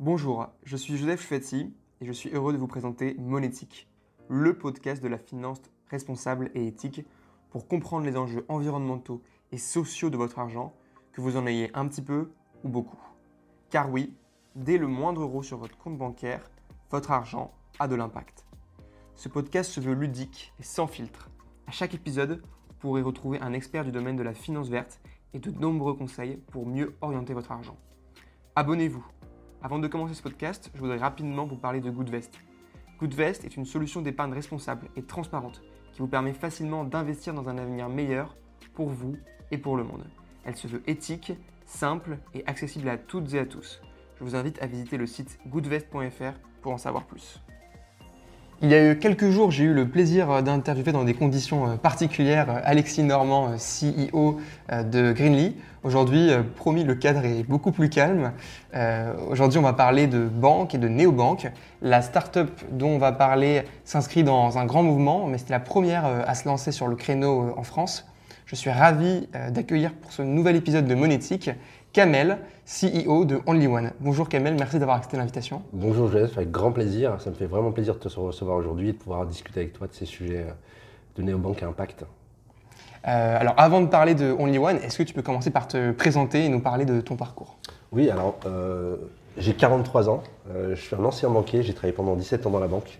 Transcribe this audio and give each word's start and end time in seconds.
Bonjour, 0.00 0.46
je 0.62 0.76
suis 0.76 0.96
Joseph 0.96 1.26
Chouetti 1.26 1.74
et 2.00 2.06
je 2.06 2.12
suis 2.12 2.30
heureux 2.30 2.52
de 2.52 2.56
vous 2.56 2.68
présenter 2.68 3.16
Monétique, 3.18 3.88
le 4.28 4.56
podcast 4.56 5.02
de 5.02 5.08
la 5.08 5.18
finance 5.18 5.60
responsable 5.90 6.52
et 6.54 6.68
éthique 6.68 7.04
pour 7.50 7.66
comprendre 7.66 8.06
les 8.06 8.16
enjeux 8.16 8.44
environnementaux 8.48 9.24
et 9.50 9.58
sociaux 9.58 10.08
de 10.08 10.16
votre 10.16 10.38
argent, 10.38 10.72
que 11.10 11.20
vous 11.20 11.36
en 11.36 11.48
ayez 11.48 11.76
un 11.76 11.88
petit 11.88 12.00
peu 12.00 12.30
ou 12.62 12.68
beaucoup. 12.68 13.00
Car 13.70 13.90
oui, 13.90 14.14
dès 14.54 14.78
le 14.78 14.86
moindre 14.86 15.22
euro 15.22 15.42
sur 15.42 15.58
votre 15.58 15.76
compte 15.76 15.98
bancaire, 15.98 16.48
votre 16.92 17.10
argent 17.10 17.52
a 17.80 17.88
de 17.88 17.96
l'impact. 17.96 18.46
Ce 19.16 19.28
podcast 19.28 19.72
se 19.72 19.80
veut 19.80 19.94
ludique 19.94 20.54
et 20.60 20.62
sans 20.62 20.86
filtre. 20.86 21.28
À 21.66 21.72
chaque 21.72 21.94
épisode, 21.94 22.40
vous 22.68 22.74
pourrez 22.78 23.02
retrouver 23.02 23.40
un 23.40 23.52
expert 23.52 23.84
du 23.84 23.90
domaine 23.90 24.14
de 24.14 24.22
la 24.22 24.32
finance 24.32 24.68
verte 24.68 25.00
et 25.34 25.40
de 25.40 25.50
nombreux 25.50 25.94
conseils 25.94 26.36
pour 26.52 26.66
mieux 26.66 26.94
orienter 27.00 27.34
votre 27.34 27.50
argent. 27.50 27.76
Abonnez-vous. 28.54 29.04
Avant 29.60 29.80
de 29.80 29.88
commencer 29.88 30.14
ce 30.14 30.22
podcast, 30.22 30.70
je 30.72 30.78
voudrais 30.78 30.98
rapidement 30.98 31.44
vous 31.44 31.56
parler 31.56 31.80
de 31.80 31.90
Goodvest. 31.90 32.38
Goodvest 33.00 33.44
est 33.44 33.56
une 33.56 33.64
solution 33.64 34.02
d'épargne 34.02 34.32
responsable 34.32 34.88
et 34.94 35.02
transparente 35.02 35.62
qui 35.92 35.98
vous 35.98 36.06
permet 36.06 36.32
facilement 36.32 36.84
d'investir 36.84 37.34
dans 37.34 37.48
un 37.48 37.58
avenir 37.58 37.88
meilleur 37.88 38.36
pour 38.74 38.88
vous 38.88 39.16
et 39.50 39.58
pour 39.58 39.76
le 39.76 39.82
monde. 39.82 40.04
Elle 40.44 40.54
se 40.54 40.68
veut 40.68 40.82
éthique, 40.86 41.32
simple 41.66 42.18
et 42.34 42.46
accessible 42.46 42.88
à 42.88 42.98
toutes 42.98 43.34
et 43.34 43.40
à 43.40 43.46
tous. 43.46 43.82
Je 44.18 44.24
vous 44.24 44.36
invite 44.36 44.62
à 44.62 44.66
visiter 44.66 44.96
le 44.96 45.06
site 45.06 45.40
goodvest.fr 45.48 46.38
pour 46.62 46.72
en 46.72 46.78
savoir 46.78 47.04
plus. 47.04 47.42
Il 48.60 48.70
y 48.70 48.74
a 48.74 48.90
eu 48.90 48.98
quelques 48.98 49.30
jours, 49.30 49.52
j'ai 49.52 49.62
eu 49.62 49.72
le 49.72 49.86
plaisir 49.86 50.42
d'interviewer 50.42 50.90
dans 50.90 51.04
des 51.04 51.14
conditions 51.14 51.68
euh, 51.68 51.76
particulières 51.76 52.50
euh, 52.50 52.60
Alexis 52.64 53.04
Normand, 53.04 53.52
euh, 53.52 54.10
CEO 54.10 54.40
de 54.68 55.12
Greenly. 55.12 55.54
Aujourd'hui, 55.84 56.30
promis, 56.56 56.82
le 56.82 56.96
cadre 56.96 57.24
est 57.24 57.44
beaucoup 57.44 57.70
plus 57.70 57.88
calme. 57.88 58.32
Aujourd'hui, 59.30 59.60
on 59.60 59.62
va 59.62 59.72
parler 59.72 60.08
de 60.08 60.26
banque 60.26 60.74
et 60.74 60.78
de 60.78 60.88
néobanque. 60.88 61.46
La 61.82 62.02
start-up 62.02 62.50
dont 62.72 62.88
on 62.88 62.98
va 62.98 63.12
parler 63.12 63.62
s'inscrit 63.84 64.24
dans 64.24 64.58
un 64.58 64.66
grand 64.66 64.82
mouvement, 64.82 65.26
mais 65.28 65.38
c'était 65.38 65.52
la 65.52 65.60
première 65.60 66.04
à 66.04 66.34
se 66.34 66.48
lancer 66.48 66.72
sur 66.72 66.88
le 66.88 66.96
créneau 66.96 67.54
en 67.56 67.62
France. 67.62 68.06
Je 68.44 68.56
suis 68.56 68.70
ravi 68.70 69.28
d'accueillir 69.50 69.94
pour 69.94 70.12
ce 70.12 70.22
nouvel 70.22 70.56
épisode 70.56 70.86
de 70.86 70.94
Monétique 70.96 71.50
Kamel, 71.92 72.38
CEO 72.66 73.24
de 73.24 73.40
Only 73.46 73.66
One. 73.66 73.92
Bonjour 74.00 74.28
Kamel, 74.28 74.54
merci 74.58 74.78
d'avoir 74.78 74.98
accepté 74.98 75.16
l'invitation. 75.16 75.62
Bonjour 75.72 76.10
Joseph, 76.10 76.36
avec 76.36 76.50
grand 76.50 76.70
plaisir. 76.70 77.18
Ça 77.18 77.30
me 77.30 77.34
fait 77.34 77.46
vraiment 77.46 77.72
plaisir 77.72 77.94
de 77.94 77.98
te 77.98 78.08
recevoir 78.20 78.58
aujourd'hui 78.58 78.90
et 78.90 78.92
de 78.92 78.98
pouvoir 78.98 79.24
discuter 79.24 79.60
avec 79.60 79.72
toi 79.72 79.86
de 79.86 79.94
ces 79.94 80.04
sujets 80.04 80.44
euh, 80.48 80.52
de 81.16 81.22
néobanque 81.22 81.62
à 81.62 81.66
impact. 81.66 82.04
Euh, 83.06 83.38
alors 83.40 83.54
avant 83.56 83.80
de 83.80 83.86
parler 83.86 84.14
de 84.14 84.30
Only 84.38 84.58
One, 84.58 84.76
est-ce 84.76 84.98
que 84.98 85.02
tu 85.02 85.14
peux 85.14 85.22
commencer 85.22 85.50
par 85.50 85.66
te 85.66 85.92
présenter 85.92 86.44
et 86.44 86.50
nous 86.50 86.60
parler 86.60 86.84
de 86.84 87.00
ton 87.00 87.16
parcours? 87.16 87.56
Oui, 87.90 88.10
alors 88.10 88.38
euh, 88.44 88.96
j'ai 89.38 89.54
43 89.54 90.10
ans, 90.10 90.22
je 90.52 90.74
suis 90.74 90.94
un 90.94 91.04
ancien 91.04 91.30
banquier, 91.30 91.62
j'ai 91.62 91.72
travaillé 91.72 91.94
pendant 91.94 92.16
17 92.16 92.46
ans 92.46 92.50
dans 92.50 92.60
la 92.60 92.68
banque. 92.68 92.98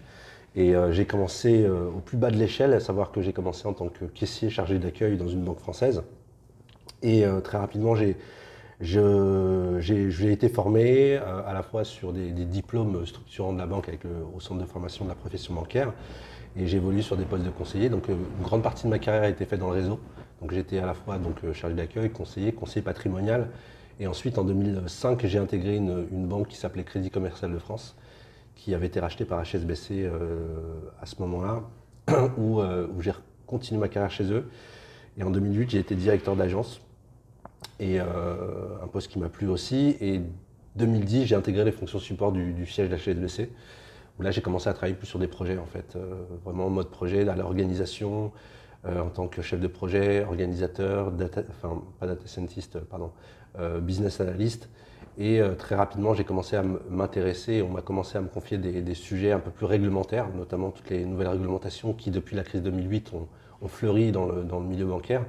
Et 0.56 0.74
j'ai 0.90 1.04
commencé 1.04 1.68
au 1.68 2.00
plus 2.00 2.16
bas 2.16 2.30
de 2.30 2.36
l'échelle, 2.36 2.72
à 2.72 2.80
savoir 2.80 3.12
que 3.12 3.20
j'ai 3.22 3.32
commencé 3.32 3.68
en 3.68 3.74
tant 3.74 3.88
que 3.88 4.06
caissier 4.06 4.50
chargé 4.50 4.78
d'accueil 4.78 5.16
dans 5.16 5.28
une 5.28 5.44
banque 5.44 5.60
française. 5.60 6.02
Et 7.02 7.22
très 7.44 7.58
rapidement, 7.58 7.94
j'ai 7.94 8.16
j'ai 8.80 10.32
été 10.32 10.48
formé 10.48 11.16
euh, 11.16 11.42
à 11.46 11.52
la 11.52 11.62
fois 11.62 11.84
sur 11.84 12.12
des, 12.12 12.30
diplômes 12.30 13.04
structurants 13.06 13.52
de 13.52 13.58
la 13.58 13.66
banque 13.66 13.88
avec 13.88 14.04
le, 14.04 14.10
au 14.34 14.40
centre 14.40 14.60
de 14.60 14.66
formation 14.66 15.04
de 15.04 15.10
la 15.10 15.16
profession 15.16 15.54
bancaire 15.54 15.92
et 16.56 16.66
j'ai 16.66 16.76
évolué 16.76 17.02
sur 17.02 17.16
des 17.16 17.24
postes 17.24 17.44
de 17.44 17.50
conseiller. 17.50 17.88
Donc 17.88 18.08
euh, 18.08 18.14
une 18.38 18.44
grande 18.44 18.62
partie 18.62 18.84
de 18.84 18.90
ma 18.90 18.98
carrière 18.98 19.24
a 19.24 19.28
été 19.28 19.44
faite 19.46 19.60
dans 19.60 19.70
le 19.70 19.74
réseau. 19.74 19.98
Donc 20.40 20.52
j'étais 20.52 20.78
à 20.78 20.86
la 20.86 20.94
fois 20.94 21.18
donc, 21.18 21.42
euh, 21.42 21.52
chargé 21.52 21.74
d'accueil, 21.74 22.10
conseiller, 22.10 22.52
conseiller 22.52 22.82
patrimonial. 22.82 23.48
Et 23.98 24.06
ensuite 24.06 24.38
en 24.38 24.44
2005 24.44 25.26
j'ai 25.26 25.38
intégré 25.38 25.74
une, 25.76 26.26
banque 26.28 26.46
qui 26.46 26.56
s'appelait 26.56 26.84
Crédit 26.84 27.10
Commercial 27.10 27.52
de 27.52 27.58
France 27.58 27.96
qui 28.54 28.74
avait 28.74 28.86
été 28.86 29.00
rachetée 29.00 29.24
par 29.24 29.42
HSBC 29.42 30.08
à 31.00 31.06
ce 31.06 31.20
moment-là 31.22 31.62
où, 32.38 32.60
où 32.60 33.02
j'ai 33.02 33.12
continué 33.46 33.80
ma 33.80 33.88
carrière 33.88 34.10
chez 34.10 34.32
eux. 34.32 34.48
Et 35.16 35.22
en 35.24 35.30
2008 35.30 35.70
j'ai 35.70 35.78
été 35.78 35.96
directeur 35.96 36.36
d'agence 36.36 36.80
et 37.80 38.00
euh, 38.00 38.04
un 38.82 38.86
poste 38.88 39.08
qui 39.08 39.18
m'a 39.18 39.28
plu 39.28 39.48
aussi. 39.48 39.96
Et 40.00 40.20
2010, 40.76 41.26
j'ai 41.26 41.34
intégré 41.34 41.64
les 41.64 41.72
fonctions 41.72 41.98
support 41.98 42.32
du, 42.32 42.66
siège 42.66 42.88
de 42.88 42.94
la 42.94 43.00
HSBC, 43.00 43.50
où 44.18 44.22
là 44.22 44.30
j'ai 44.30 44.40
commencé 44.40 44.68
à 44.68 44.72
travailler 44.72 44.96
plus 44.96 45.06
sur 45.06 45.18
des 45.18 45.28
projets 45.28 45.58
en 45.58 45.66
fait, 45.66 45.96
euh, 45.96 46.24
vraiment 46.44 46.66
en 46.66 46.70
mode 46.70 46.90
projet, 46.90 47.24
dans 47.24 47.34
l'organisation, 47.34 48.32
euh, 48.86 49.00
en 49.00 49.08
tant 49.08 49.28
que 49.28 49.42
chef 49.42 49.60
de 49.60 49.66
projet, 49.66 50.24
organisateur, 50.24 51.12
enfin 51.50 51.82
pas 51.98 52.06
data 52.06 52.26
scientist, 52.26 52.78
pardon, 52.80 53.10
business 53.80 54.20
analyst. 54.20 54.68
Et 55.20 55.40
très 55.58 55.74
rapidement, 55.74 56.14
j'ai 56.14 56.22
commencé 56.22 56.54
à 56.54 56.62
m'intéresser, 56.62 57.60
on 57.60 57.70
m'a 57.70 57.82
commencé 57.82 58.16
à 58.16 58.20
me 58.20 58.28
confier 58.28 58.56
des, 58.56 58.94
sujets 58.94 59.32
un 59.32 59.40
peu 59.40 59.50
plus 59.50 59.66
réglementaires, 59.66 60.28
notamment 60.32 60.70
toutes 60.70 60.90
les 60.90 61.04
nouvelles 61.04 61.26
réglementations 61.26 61.92
qui, 61.92 62.12
depuis 62.12 62.36
la 62.36 62.44
crise 62.44 62.62
2008, 62.62 63.14
ont, 63.14 63.66
fleuri 63.66 64.12
dans 64.12 64.26
le, 64.26 64.44
dans 64.44 64.60
le 64.60 64.66
milieu 64.66 64.86
bancaire. 64.86 65.24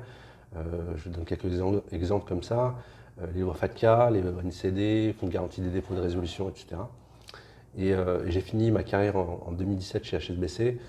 Euh, 0.55 0.95
je 0.97 1.09
donne 1.09 1.25
quelques 1.25 1.61
exemples 1.91 2.27
comme 2.27 2.43
ça. 2.43 2.75
Euh, 3.21 3.27
les 3.33 3.41
lois 3.41 3.53
FATCA, 3.53 4.09
les 4.11 4.21
NCD, 4.21 5.13
Fonds 5.19 5.27
de 5.27 5.31
garantie 5.31 5.61
des 5.61 5.69
dépôts 5.69 5.93
de 5.93 6.01
résolution, 6.01 6.49
etc. 6.49 6.81
Euh, 7.77 8.25
et, 8.25 8.31
j'ai 8.31 8.41
fini 8.41 8.71
ma 8.71 8.83
carrière 8.83 9.15
en, 9.17 9.51
2017 9.51 10.03
chez 10.03 10.17
HSBC, 10.17 10.79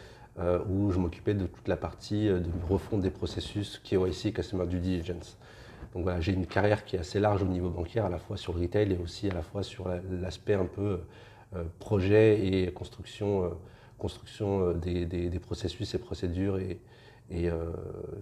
où 0.71 0.91
je 0.91 0.99
m'occupais 0.99 1.35
de 1.35 1.47
toute 1.47 1.69
la 1.69 1.77
partie 1.77 2.29
de 2.29 2.43
refonte 2.69 3.03
des 3.03 3.11
processus 3.11 3.79
KYC, 3.85 4.33
Customer 4.33 4.67
Due 4.67 4.81
Diligence. 4.81 5.37
Donc 5.93 6.05
voilà, 6.05 6.21
j'ai 6.21 6.33
une 6.33 6.47
carrière 6.47 6.87
qui 6.87 6.97
est 6.97 7.01
assez 7.01 7.21
large 7.21 7.43
au 7.43 7.47
niveau 7.47 7.69
bancaire, 7.69 8.07
à 8.07 8.09
la 8.09 8.19
fois 8.19 8.39
sur 8.39 8.55
le 8.55 8.63
retail 8.63 8.93
et 8.93 8.97
aussi 8.97 9.29
à 9.29 9.35
la 9.35 9.43
fois 9.43 9.63
sur 9.63 9.89
l'aspect 10.11 10.55
un 10.55 10.65
peu 10.65 11.01
projet 11.79 12.47
et 12.47 12.73
construction, 12.73 13.51
construction 13.99 14.73
des, 14.73 15.41
processus 15.43 15.95
et 15.95 15.99
procédures 15.99 16.57
et, 16.57 16.81
et 17.31 17.51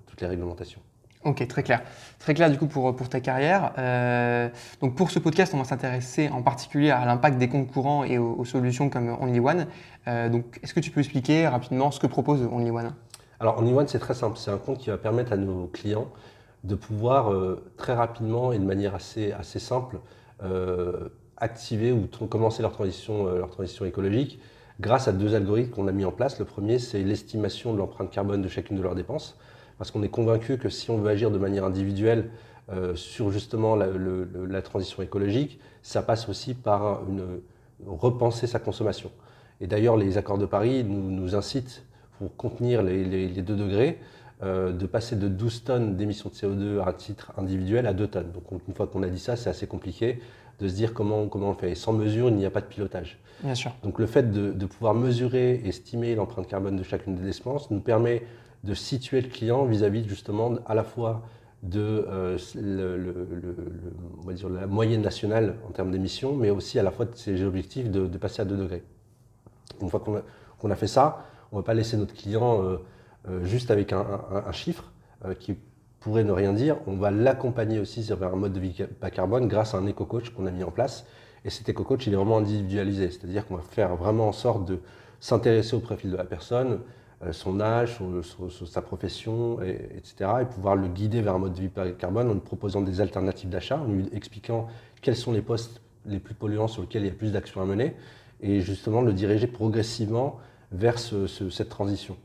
toutes 0.06 0.20
les 0.20 0.26
réglementations. 0.26 0.81
Ok, 1.25 1.47
très 1.49 1.62
clair. 1.62 1.83
Très 2.21 2.33
clair 2.33 2.51
du 2.51 2.59
coup 2.59 2.67
pour, 2.67 2.95
pour 2.95 3.09
ta 3.09 3.21
carrière. 3.21 3.73
Euh, 3.79 4.49
donc 4.81 4.95
pour 4.95 5.11
ce 5.11 5.19
podcast, 5.19 5.53
on 5.53 5.59
va 5.59 5.65
s'intéresser 5.65 6.29
en 6.29 6.43
particulier 6.43 6.91
à 6.91 7.05
l'impact 7.05 7.39
des 7.39 7.49
comptes 7.49 7.71
courants 7.71 8.05
et 8.05 8.19
aux, 8.19 8.45
solutions 8.45 8.89
comme 8.89 9.17
Only 9.21 9.41
One. 9.41 9.67
Euh, 10.06 10.29
donc 10.29 10.61
est-ce 10.62 10.75
que 10.75 10.81
tu 10.81 10.91
peux 10.91 11.01
expliquer 11.01 11.49
rapidement 11.49 11.91
ce 11.91 11.99
que 11.99 12.06
propose 12.06 12.43
Only 12.43 12.71
One? 12.71 12.95
Alors 13.41 13.59
Only 13.59 13.73
One, 13.73 13.89
c'est 13.89 13.99
très 13.99 14.15
simple. 14.15 14.39
C'est 14.39 14.53
un 14.53 14.59
compte 14.59 14.79
qui 14.79 14.91
va 14.91 14.99
permettre 14.99 15.33
à 15.33 15.37
nos 15.37 15.67
clients 15.67 16.09
de 16.62 16.77
pouvoir 16.77 17.33
euh, 17.33 17.65
très 17.77 17.95
rapidement 17.95 18.53
et 18.53 18.59
de 18.59 18.65
manière 18.65 18.95
assez, 18.95 19.33
assez 19.33 19.59
simple 19.59 19.99
activer 21.37 21.91
ou 21.91 22.06
commencer 22.29 22.62
leur 22.62 22.71
transition, 22.71 23.27
leur 23.27 23.50
transition 23.50 23.85
écologique 23.85 24.41
grâce 24.79 25.09
à 25.09 25.12
deux 25.12 25.35
algorithmes 25.35 25.73
qu'on 25.73 25.89
a 25.89 25.93
mis 25.93 26.05
en 26.05 26.12
place. 26.12 26.39
Le 26.39 26.45
premier, 26.45 26.79
c'est 26.79 27.03
l'estimation 27.03 27.73
de 27.73 27.79
l'empreinte 27.79 28.12
carbone 28.12 28.41
de 28.41 28.49
chacune 28.49 28.77
de 28.77 28.83
leurs 28.83 28.95
dépenses 28.95 29.37
parce 29.78 29.91
qu'on 29.91 30.03
est 30.03 30.09
convaincu 30.09 30.59
que 30.59 30.69
si 30.69 30.91
on 30.91 30.99
veut 30.99 31.11
agir 31.11 31.31
de 31.31 31.39
manière 31.39 31.65
individuelle 31.65 32.31
euh, 32.71 32.94
sur 32.97 33.31
justement 33.31 33.77
la, 33.77 34.62
transition 34.62 35.03
écologique, 35.03 35.59
ça 35.83 36.03
passe 36.03 36.28
aussi 36.28 36.55
par 36.55 37.00
une, 37.09 37.41
repenser 37.87 38.47
sa 38.47 38.59
consommation. 38.59 39.11
Et 39.61 39.67
d'ailleurs, 39.67 39.97
les 39.97 40.19
accords 40.19 40.38
de 40.38 40.47
Paris 40.47 40.84
nous, 40.84 41.34
incitent, 41.34 41.84
pour 42.19 42.34
contenir 42.37 42.83
les, 42.83 43.28
2 43.28 43.43
degrés, 43.56 43.99
euh, 44.43 44.72
de 44.72 44.87
passer 44.87 45.17
de 45.17 45.28
12 45.28 45.65
tonnes 45.65 45.97
d'émissions 45.97 46.28
de 46.28 46.34
CO2 46.34 46.87
à 46.87 46.93
titre 46.93 47.33
individuel 47.38 47.87
à 47.87 47.93
2 47.93 48.06
tonnes. 48.09 48.33
Donc 48.33 48.44
une 48.69 48.75
fois 48.75 48.87
qu'on 48.87 49.03
a 49.03 49.09
dit 49.09 49.19
ça, 49.19 49.37
c'est 49.37 49.50
assez 49.50 49.67
compliqué 49.67 50.21
de 50.61 50.69
se 50.69 50.75
dire 50.75 50.93
comment, 50.94 51.27
comment 51.28 51.49
on 51.49 51.53
le 51.53 51.56
fait. 51.56 51.71
Et 51.71 51.75
sans 51.75 51.93
mesure, 51.93 52.28
il 52.28 52.37
n'y 52.37 52.44
a 52.44 52.50
pas 52.50 52.61
de 52.61 52.67
pilotage. 52.67 53.19
Bien 53.43 53.55
sûr. 53.55 53.72
Donc 53.83 53.99
le 53.99 54.06
fait 54.06 54.31
de, 54.31 54.53
de 54.53 54.67
pouvoir 54.67 54.94
mesurer 54.94 55.55
et 55.55 55.69
estimer 55.69 56.15
l'empreinte 56.17 56.49
carbone 56.49 56.77
de 56.77 56.83
chacune 56.83 57.15
des 57.15 57.31
dépenses 57.31 57.71
nous 57.71 57.81
permet 57.81 58.25
de 58.64 58.74
situer 58.74 59.20
le 59.20 59.28
client 59.28 59.64
vis-à-vis 59.64 60.06
justement 60.08 60.54
à 60.66 60.74
la 60.74 60.84
fois 60.84 61.22
de 61.62 62.06
euh, 62.08 62.38
la 64.48 64.66
moyenne 64.66 65.02
nationale 65.02 65.56
en 65.69 65.72
termes 65.72 65.91
d'émissions, 65.91 66.34
mais 66.36 66.50
aussi 66.50 66.78
à 66.78 66.82
la 66.82 66.90
fois 66.90 67.05
de 67.05 67.14
ses 67.14 67.43
objectifs 67.43 67.90
de, 67.90 68.06
passer 68.19 68.43
à 68.43 68.44
2 68.44 68.56
degrés. 68.56 68.84
Une 69.81 69.90
fois 69.90 70.00
qu'on 70.00 70.70
a, 70.70 70.76
fait 70.76 70.87
ça, 70.87 71.25
on 71.52 71.56
ne 71.56 71.62
va 71.62 71.66
pas 71.66 71.75
laisser 71.75 71.96
notre 71.96 72.14
client 72.14 72.62
euh, 72.62 72.76
euh, 73.28 73.44
juste 73.44 73.70
avec 73.70 73.93
un, 73.93 74.06
chiffre 74.52 74.93
qui 75.40 75.56
pourrait 76.00 76.25
ne 76.25 76.32
rien 76.32 76.52
dire. 76.52 76.76
On 76.87 76.96
va 76.96 77.11
l'accompagner 77.11 77.81
aussi 77.81 78.02
vers 78.02 78.32
un 78.32 78.37
mode 78.37 78.52
de 78.52 78.61
vie 78.61 78.84
bas 79.00 79.11
carbone 79.11 79.49
grâce 79.49 79.75
à 79.75 79.78
un 79.78 79.87
éco-coach 79.87 80.31
qu'on 80.31 80.46
a 80.46 80.50
mis 80.50 80.62
en 80.62 80.70
place. 80.70 81.04
Et 81.44 81.50
cet 81.50 81.69
éco-coach, 81.69 82.06
il 82.06 82.12
est 82.12 82.16
vraiment 82.16 82.38
individualisé, 82.38 83.11
c'est-à-dire 83.11 83.46
qu'on 83.46 83.56
va 83.56 83.62
faire 83.62 83.96
vraiment 83.96 84.28
en 84.28 84.32
sorte 84.32 84.64
de 84.64 84.78
s'intéresser 85.20 85.75
au 85.75 85.81
profil 85.81 86.11
de 86.11 86.16
la 86.16 86.25
personne, 86.25 86.81
euh, 87.25 87.32
son 87.32 87.61
âge, 87.61 87.99
sa 88.67 88.82
profession, 88.82 89.61
etc. 89.62 90.31
Et 90.43 90.44
pouvoir 90.44 90.76
le 90.76 90.88
guider 90.88 91.20
vers 91.20 91.35
un 91.35 91.38
mode 91.38 91.55
de 91.55 91.61
vie 91.61 91.70
carbone 91.99 92.31
en 92.31 92.35
lui 92.35 92.41
proposant 92.41 92.81
des 92.81 93.00
alternatives 93.00 93.50
d'achat, 93.50 93.79
en 93.79 93.87
lui 93.87 94.09
expliquant 94.12 94.69
quels 95.03 95.17
sont 95.17 95.32
les 95.32 95.43
postes 95.43 95.81
les 96.06 96.20
plus 96.20 96.35
polluants 96.35 96.69
sur 96.69 96.82
lesquels 96.82 97.03
il 97.03 97.09
y 97.09 97.11
a 97.11 97.15
plus 97.15 97.32
d'actions 97.32 97.61
à 97.61 97.65
mener, 97.65 97.94
et 98.41 98.61
justement 98.61 99.00
le 99.00 99.12
diriger 99.12 99.47
progressivement 99.47 100.38
vers 100.73 100.99
cette 100.99 101.69
transition. 101.69 102.17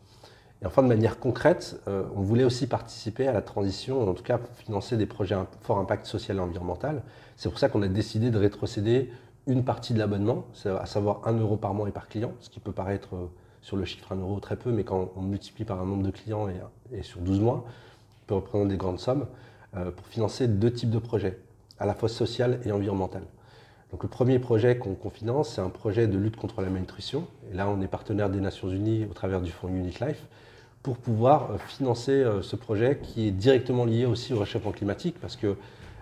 Et 0.61 0.65
enfin, 0.65 0.81
de 0.81 0.87
manière 0.87 1.19
concrète, 1.19 1.81
euh, 1.87 2.03
on 2.15 2.21
voulait 2.21 2.45
aussi 2.45 2.67
participer 2.67 3.27
à 3.27 3.33
la 3.33 3.41
transition, 3.41 4.07
en 4.07 4.13
tout 4.13 4.23
cas 4.23 4.39
financer 4.55 4.95
des 4.95 5.05
projets 5.05 5.35
à 5.35 5.45
fort 5.61 5.77
impact 5.77 6.05
social 6.05 6.37
et 6.37 6.39
environnemental. 6.39 7.03
C'est 7.35 7.49
pour 7.49 7.59
ça 7.59 7.67
qu'on 7.67 7.81
a 7.81 7.87
décidé 7.87 8.31
de 8.31 8.37
rétrocéder 8.37 9.09
une 9.45 9.65
partie 9.65 9.93
de 9.93 9.99
l'abonnement, 9.99 10.45
à 10.65 10.85
savoir 10.85 11.27
1 11.27 11.33
euro 11.33 11.57
par 11.57 11.73
mois 11.73 11.89
et 11.89 11.91
par 11.91 12.07
client, 12.07 12.31
ce 12.39 12.49
qui 12.49 12.61
peut 12.61 12.71
paraître 12.71 13.09
sur 13.63 13.75
le 13.75 13.85
chiffre 13.85 14.11
1 14.11 14.17
euro 14.17 14.39
très 14.39 14.55
peu, 14.55 14.71
mais 14.71 14.83
quand 14.83 15.11
on 15.15 15.21
multiplie 15.21 15.65
par 15.65 15.81
un 15.81 15.85
nombre 15.85 16.03
de 16.03 16.11
clients 16.11 16.47
et, 16.91 17.01
sur 17.01 17.19
12 17.19 17.39
mois, 17.39 17.65
on 17.65 18.25
peut 18.27 18.35
représenter 18.35 18.69
des 18.69 18.77
grandes 18.77 18.99
sommes 18.99 19.25
pour 19.71 20.05
financer 20.05 20.47
deux 20.47 20.71
types 20.71 20.91
de 20.91 20.99
projets, 20.99 21.39
à 21.79 21.87
la 21.87 21.95
fois 21.95 22.07
social 22.07 22.59
et 22.63 22.71
environnemental. 22.71 23.23
Donc 23.93 24.01
le 24.01 24.09
premier 24.09 24.39
projet 24.39 24.77
qu'on 24.77 25.09
finance, 25.09 25.55
c'est 25.55 25.61
un 25.61 25.69
projet 25.69 26.07
de 26.07 26.17
lutte 26.17 26.35
contre 26.35 26.61
la 26.61 26.69
malnutrition. 26.69 27.27
Et 27.51 27.55
là, 27.55 27.69
on 27.69 27.79
est 27.79 27.87
partenaire 27.87 28.29
des 28.29 28.41
Nations 28.41 28.69
Unies 28.69 29.05
au 29.09 29.13
travers 29.13 29.39
du 29.39 29.51
fonds 29.51 29.67
Unique 29.67 29.99
Life 29.99 30.25
pour 30.83 30.97
pouvoir 30.97 31.51
euh, 31.51 31.57
financer 31.57 32.11
euh, 32.11 32.41
ce 32.41 32.55
projet 32.55 32.99
qui 33.01 33.27
est 33.27 33.31
directement 33.31 33.85
lié 33.85 34.05
aussi 34.05 34.33
au 34.33 34.39
réchauffement 34.39 34.71
climatique 34.71 35.15
parce 35.21 35.37
que 35.37 35.55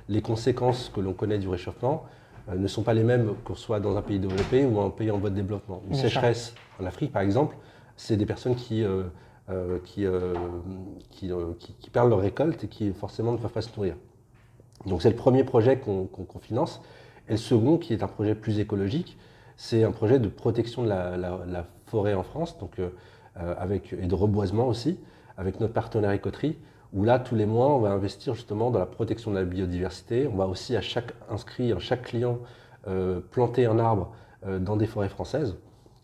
les 0.10 0.22
conséquences 0.22 0.90
que 0.94 1.00
l'on 1.00 1.14
connaît 1.14 1.38
du 1.38 1.48
réchauffement 1.48 2.06
euh, 2.06 2.21
ne 2.56 2.68
sont 2.68 2.84
pas 2.84 2.94
les 2.94 3.04
mêmes 3.04 3.34
qu'on 3.44 3.56
soit 3.56 3.80
dans 3.80 3.98
un 3.98 4.02
pays 4.02 4.20
développé 4.20 4.66
ou 4.66 4.80
un 4.80 4.90
pays 4.90 5.12
en 5.12 5.18
voie 5.18 5.30
de 5.30 5.36
développement. 5.36 5.82
Une 5.90 5.96
sécheresse 5.96 6.54
en 6.80 6.86
Afrique, 6.86 7.12
par 7.12 7.22
exemple, 7.22 7.56
c'est 7.96 8.18
des 8.18 8.26
personnes 8.26 8.56
qui, 8.56 8.84
qui, 9.86 10.08
qui, 11.80 11.90
perdent 11.92 12.10
leur 12.10 12.20
récolte 12.20 12.64
et 12.64 12.68
qui 12.68 12.92
forcément 12.94 13.32
ne 13.32 13.38
peuvent 13.38 13.52
pas 13.52 13.62
se 13.62 13.70
nourrir. 13.76 13.96
Donc 14.86 15.02
c'est 15.02 15.10
le 15.10 15.16
premier 15.16 15.44
projet 15.44 15.78
qu'on 15.78 16.08
finance. 16.42 16.82
Et 17.28 17.34
le 17.34 17.38
second, 17.38 17.78
qui 17.78 17.94
est 17.94 18.04
un 18.04 18.08
projet 18.08 18.36
plus 18.36 18.60
écologique, 18.60 19.18
c'est 19.56 19.84
un 19.84 19.92
projet 19.92 20.20
de 20.20 20.28
protection 20.28 20.84
de 20.84 20.90
la, 20.90 21.68
forêt 21.86 22.14
en 22.14 22.24
France, 22.24 22.58
donc, 22.58 22.80
euh, 22.80 22.90
euh, 23.38 23.54
avec, 23.58 23.94
et 23.94 24.08
de 24.08 24.16
reboisement 24.16 24.68
aussi, 24.68 24.98
avec 25.38 25.60
notre 25.60 25.74
partenaire 25.74 26.12
Écoterie, 26.12 26.58
où 26.94 27.04
là, 27.04 27.20
tous 27.20 27.36
les 27.36 27.46
mois, 27.46 27.74
on 27.74 27.80
va 27.80 27.92
investir 27.92 28.34
justement 28.34 28.72
dans 28.72 28.80
la 28.80 28.86
protection 28.86 29.32
de 29.32 29.38
la 29.38 29.46
biodiversité. 29.46 30.28
On 30.28 30.36
va 30.36 30.48
aussi 30.48 30.76
à 30.76 30.82
chaque 30.82 31.14
inscrit, 31.30 31.72
à 31.72 31.80
chaque 31.80 32.04
client, 32.04 32.40
euh, 32.88 33.20
planter 33.32 33.66
un 33.66 33.80
arbre 33.80 34.12
dans 34.60 34.76
des 34.76 34.88
forêts 34.88 35.08
françaises. 35.08 35.56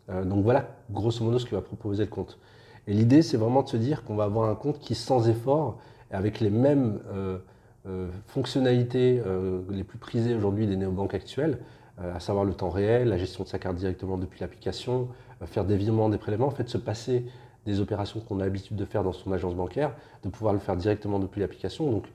donc 0.08 0.44
voilà, 0.44 0.68
grosso 0.92 1.26
modo, 1.26 1.40
ce 1.40 1.46
que 1.48 1.56
va 1.56 1.62
proposer 1.62 2.04
le 2.04 2.10
compte. 2.12 2.38
Et 2.86 2.94
l'idée, 2.94 3.24
c'est 3.24 3.36
vraiment 3.36 3.64
de 3.64 3.68
se 3.68 3.78
dire 3.78 4.04
qu'on 4.04 4.16
va 4.16 4.26
avoir 4.26 4.48
un 4.48 4.54
compte 4.54 4.78
qui, 4.78 4.94
sans 4.94 5.28
effort, 5.28 5.80
avec 6.12 6.40
les 6.40 6.52
mêmes 6.52 7.00
euh, 7.88 8.10
fonctionnalités 8.28 9.22
euh, 9.26 9.62
les 9.70 9.86
plus 9.86 9.98
prisées 9.98 10.36
aujourd'hui 10.36 10.68
des 10.68 10.76
néobanques 10.76 11.14
actuelles, 11.14 11.60
euh, 12.02 12.16
à 12.16 12.20
savoir 12.20 12.44
le 12.44 12.54
temps 12.54 12.70
réel, 12.70 13.08
la 13.08 13.18
gestion 13.18 13.46
de 13.46 13.50
sa 13.50 13.60
carte 13.60 13.78
directement 13.78 14.18
depuis 14.18 14.42
l'application, 14.42 15.08
faire 15.46 15.64
des 15.64 15.78
virements, 15.78 16.10
des 16.10 16.18
prélèvements, 16.18 16.48
en 16.48 16.52
fait 16.52 16.68
se 16.68 16.78
passer 16.78 17.26
des 17.68 17.80
opérations 17.80 18.20
qu'on 18.20 18.40
a 18.40 18.44
l'habitude 18.44 18.76
de 18.76 18.86
faire 18.86 19.04
dans 19.04 19.14
son 19.14 19.32
agence 19.32 19.54
bancaire, 19.54 19.92
de 20.24 20.30
pouvoir 20.30 20.54
le 20.54 20.60
faire 20.60 20.76
directement 20.76 21.20
depuis 21.20 21.42
l'application. 21.42 21.92
Donc, 21.92 22.06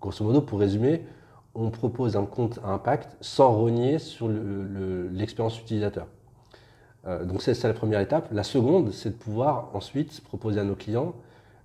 grosso 0.00 0.22
modo, 0.22 0.42
pour 0.42 0.60
résumer, 0.60 1.02
on 1.54 1.70
propose 1.70 2.16
un 2.16 2.26
compte 2.26 2.58
à 2.62 2.68
impact 2.68 3.16
sans 3.22 3.56
renier 3.56 3.98
sur 3.98 4.28
l'expérience 4.28 5.58
utilisateur. 5.58 6.06
donc, 7.24 7.40
c'est 7.40 7.62
la 7.62 7.72
première 7.72 8.00
étape. 8.00 8.28
La 8.32 8.42
seconde, 8.42 8.92
c'est 8.92 9.10
de 9.10 9.14
pouvoir 9.14 9.70
ensuite 9.72 10.20
proposer 10.20 10.60
à 10.60 10.64
nos 10.64 10.74
clients 10.74 11.14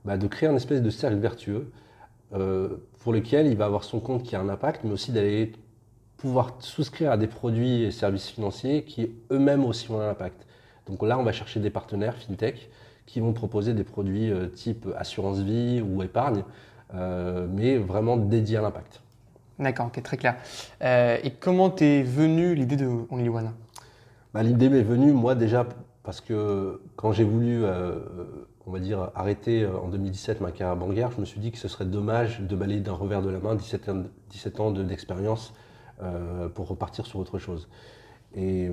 bah, 0.06 0.18
de 0.18 0.28
créer 0.28 0.50
un 0.50 0.56
espèce 0.56 0.82
de 0.82 0.90
cercle 0.90 1.18
vertueux 1.18 1.72
euh, 2.34 2.78
pour 3.04 3.14
lequel 3.14 3.48
il 3.48 3.56
va 3.56 3.66
avoir 3.66 3.84
son 3.84 4.00
compte 4.00 4.24
qui 4.24 4.36
a 4.36 4.40
un 4.40 4.50
impact, 4.50 4.84
mais 4.84 4.92
aussi 4.92 5.12
d'aller 5.12 5.52
pouvoir 6.18 6.56
souscrire 6.60 7.12
à 7.12 7.18
des 7.18 7.28
produits 7.28 7.84
et 7.84 7.92
services 7.92 8.30
financiers 8.30 8.84
qui 8.84 9.12
eux-mêmes 9.32 9.66
aussi 9.66 9.92
ont 9.92 10.00
un 10.00 10.10
impact. 10.10 10.46
Donc 10.88 11.04
là, 11.04 11.20
on 11.20 11.24
va 11.24 11.32
chercher 11.32 11.60
des 11.60 11.70
partenaires 11.70 12.16
fintech 12.16 12.70
qui 13.12 13.20
vont 13.20 13.34
proposer 13.34 13.74
des 13.74 13.84
produits 13.84 14.32
euh, 14.32 14.48
type 14.48 14.88
assurance 14.98 15.40
vie 15.40 15.82
ou 15.82 16.02
épargne, 16.04 16.44
euh, 16.94 17.48
mais 17.52 17.78
vraiment 17.78 18.18
dédiés 18.18 18.58
à 18.58 18.62
l'impact. 18.62 19.02
D'accord, 19.60 19.88
ok, 19.88 20.02
très 20.02 20.18
clair. 20.18 20.38
et 20.82 21.32
comment 21.40 21.70
t'es 21.70 22.02
venu 22.02 22.56
l'idée 22.56 22.78
de 22.78 22.88
Only 23.12 23.30
One? 23.30 23.52
Bah, 24.34 24.42
L'idée 24.42 24.70
m'est 24.70 24.82
venue, 24.82 25.12
moi 25.12 25.36
déjà, 25.36 25.68
parce 26.04 26.20
que 26.20 26.82
quand 26.96 27.12
j'ai 27.12 27.24
voulu 27.24 27.64
on 28.68 28.72
va 28.72 28.80
dire, 28.80 29.12
arrêter 29.16 29.64
euh, 29.64 29.78
en 29.78 29.88
2017 29.88 30.42
ma 30.42 30.52
carrière 30.52 30.76
bancaire, 30.76 31.12
je 31.12 31.20
me 31.20 31.26
suis 31.26 31.40
dit 31.40 31.52
que 31.52 31.58
ce 31.58 31.68
serait 31.68 31.86
dommage 31.86 32.42
de 32.42 32.56
balayer 32.56 32.82
d'un 32.82 32.94
revers 32.94 33.22
de 33.22 33.30
la 33.30 33.40
main 33.40 33.56
17 33.56 33.90
ans, 33.90 34.04
17 34.30 34.60
ans 34.60 34.72
d'expérience 34.72 35.54
euh, 36.02 36.48
pour 36.50 36.68
repartir 36.68 37.06
sur 37.06 37.20
autre 37.20 37.40
chose. 37.40 37.68
Et 38.36 38.72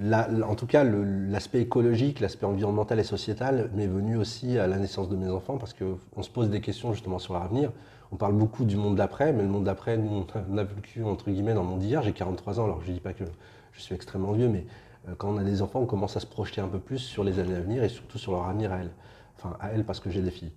en 0.00 0.54
tout 0.54 0.66
cas, 0.66 0.84
l'aspect 0.84 1.60
écologique, 1.60 2.20
l'aspect 2.20 2.46
environnemental 2.46 2.98
et 2.98 3.04
sociétal 3.04 3.70
m'est 3.74 3.86
venu 3.86 4.16
aussi 4.16 4.58
à 4.58 4.66
la 4.66 4.78
naissance 4.78 5.08
de 5.08 5.16
mes 5.16 5.28
enfants 5.28 5.58
parce 5.58 5.74
qu'on 5.74 6.22
se 6.22 6.30
pose 6.30 6.50
des 6.50 6.60
questions 6.60 6.92
justement 6.92 7.18
sur 7.18 7.34
l'avenir. 7.34 7.70
On 8.10 8.16
parle 8.16 8.34
beaucoup 8.34 8.64
du 8.64 8.76
monde 8.76 8.96
d'après, 8.96 9.32
mais 9.32 9.42
le 9.42 9.48
monde 9.48 9.64
d'après, 9.64 9.96
nous, 9.96 10.26
on 10.50 10.58
a 10.58 10.64
vécu 10.64 11.02
entre 11.02 11.30
guillemets 11.30 11.54
dans 11.54 11.62
le 11.62 11.68
monde 11.68 11.80
d'hier. 11.80 12.02
J'ai 12.02 12.12
43 12.12 12.60
ans, 12.60 12.64
alors 12.64 12.82
je 12.82 12.88
ne 12.88 12.94
dis 12.94 13.00
pas 13.00 13.12
que 13.12 13.24
je 13.72 13.80
suis 13.80 13.94
extrêmement 13.94 14.32
vieux, 14.32 14.48
mais 14.48 14.66
euh, 15.08 15.14
quand 15.16 15.28
on 15.28 15.38
a 15.38 15.44
des 15.44 15.62
enfants, 15.62 15.80
on 15.80 15.86
commence 15.86 16.16
à 16.16 16.20
se 16.20 16.26
projeter 16.26 16.60
un 16.60 16.68
peu 16.68 16.78
plus 16.78 16.98
sur 16.98 17.24
les 17.24 17.38
années 17.38 17.56
à 17.56 17.60
venir 17.60 17.82
et 17.82 17.88
surtout 17.88 18.18
sur 18.18 18.32
leur 18.32 18.46
avenir 18.46 18.72
à 18.72 18.78
elles. 18.78 18.90
Enfin, 19.36 19.56
à 19.60 19.70
elles 19.72 19.84
parce 19.84 20.00
que 20.00 20.10
j'ai 20.10 20.20
des 20.20 20.30
filles. 20.30 20.52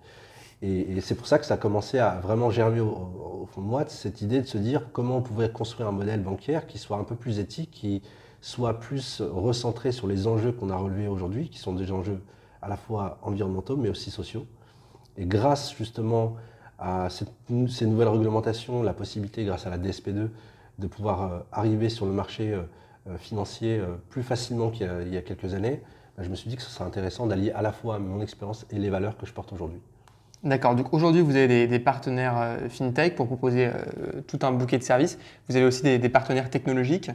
Et, 0.62 1.00
c'est 1.02 1.16
pour 1.16 1.28
ça 1.28 1.38
que 1.38 1.46
ça 1.46 1.56
a 1.56 1.58
commencé 1.58 2.00
à 2.00 2.20
vraiment 2.22 2.50
germer 2.50 2.80
au, 2.80 3.48
fond 3.52 3.62
de 3.62 3.68
moi 3.68 3.84
cette 3.88 4.22
idée 4.22 4.42
de 4.42 4.48
se 4.48 4.58
dire 4.58 4.88
comment 4.94 5.18
on 5.18 5.22
pouvait 5.22 5.50
construire 5.50 5.88
un 5.88 5.92
modèle 5.92 6.22
bancaire 6.22 6.66
qui 6.66 6.78
soit 6.78 6.98
un 6.98 7.04
peu 7.04 7.16
plus 7.16 7.40
éthique, 7.40 7.72
qui 7.72 8.02
soit 8.46 8.80
plus 8.80 9.24
recentré 9.24 9.92
sur 9.92 10.06
les 10.06 10.28
enjeux 10.28 10.52
qu'on 10.52 10.70
a 10.70 10.78
relevés 10.78 11.08
aujourd'hui, 11.08 11.50
qui 11.50 11.58
sont 11.58 11.74
des 11.74 11.92
enjeux 11.92 12.22
à 12.62 12.70
la 12.70 12.78
fois 12.78 13.18
environnementaux 13.24 13.76
mais 13.76 13.90
aussi 13.90 14.12
sociaux. 14.12 14.46
Et 15.18 15.26
grâce 15.26 15.76
justement 15.76 16.36
à 16.78 17.08
ces 17.10 17.88
nouvelles 17.88 18.08
réglementations, 18.08 18.84
la 18.84 18.94
possibilité, 18.94 19.46
grâce 19.46 19.66
à 19.66 19.72
la 19.72 19.80
DSP2, 19.80 20.30
de 20.78 20.88
pouvoir 20.88 21.24
euh, 21.24 21.40
arriver 21.52 21.90
sur 21.90 22.06
le 22.06 22.12
marché 22.12 22.54
euh, 22.54 22.62
euh, 23.08 23.18
financier 23.18 23.82
plus 24.10 24.22
facilement 24.22 24.70
qu'il 24.70 24.86
y, 25.12 25.18
a 25.18 25.22
quelques 25.24 25.56
années, 25.56 25.82
bah, 26.16 26.22
je 26.22 26.30
me 26.30 26.36
suis 26.36 26.48
dit 26.48 26.56
que 26.56 26.62
ce 26.62 26.70
serait 26.70 26.86
intéressant 26.86 27.26
d'allier 27.26 27.52
à 27.52 27.64
la 27.64 27.72
fois 27.72 27.98
mon 27.98 28.22
expérience 28.22 28.68
et 28.70 28.78
les 28.78 28.92
valeurs 28.92 29.18
que 29.18 29.26
je 29.26 29.34
porte 29.34 29.54
aujourd'hui. 29.54 29.82
D'accord, 30.46 30.76
donc 30.76 30.94
aujourd'hui 30.94 31.22
vous 31.22 31.36
avez 31.36 31.68
des, 31.68 31.80
partenaires 31.80 32.36
euh, 32.38 32.70
FinTech 32.70 33.16
pour 33.16 33.26
proposer 33.26 33.70
tout 34.28 34.40
un 34.44 34.52
bouquet 34.52 34.78
de 34.78 34.84
services. 34.84 35.18
Vous 35.50 35.56
avez 35.56 35.66
aussi 35.66 35.82
des, 35.82 36.10
partenaires 36.10 36.50
technologiques 36.50 37.12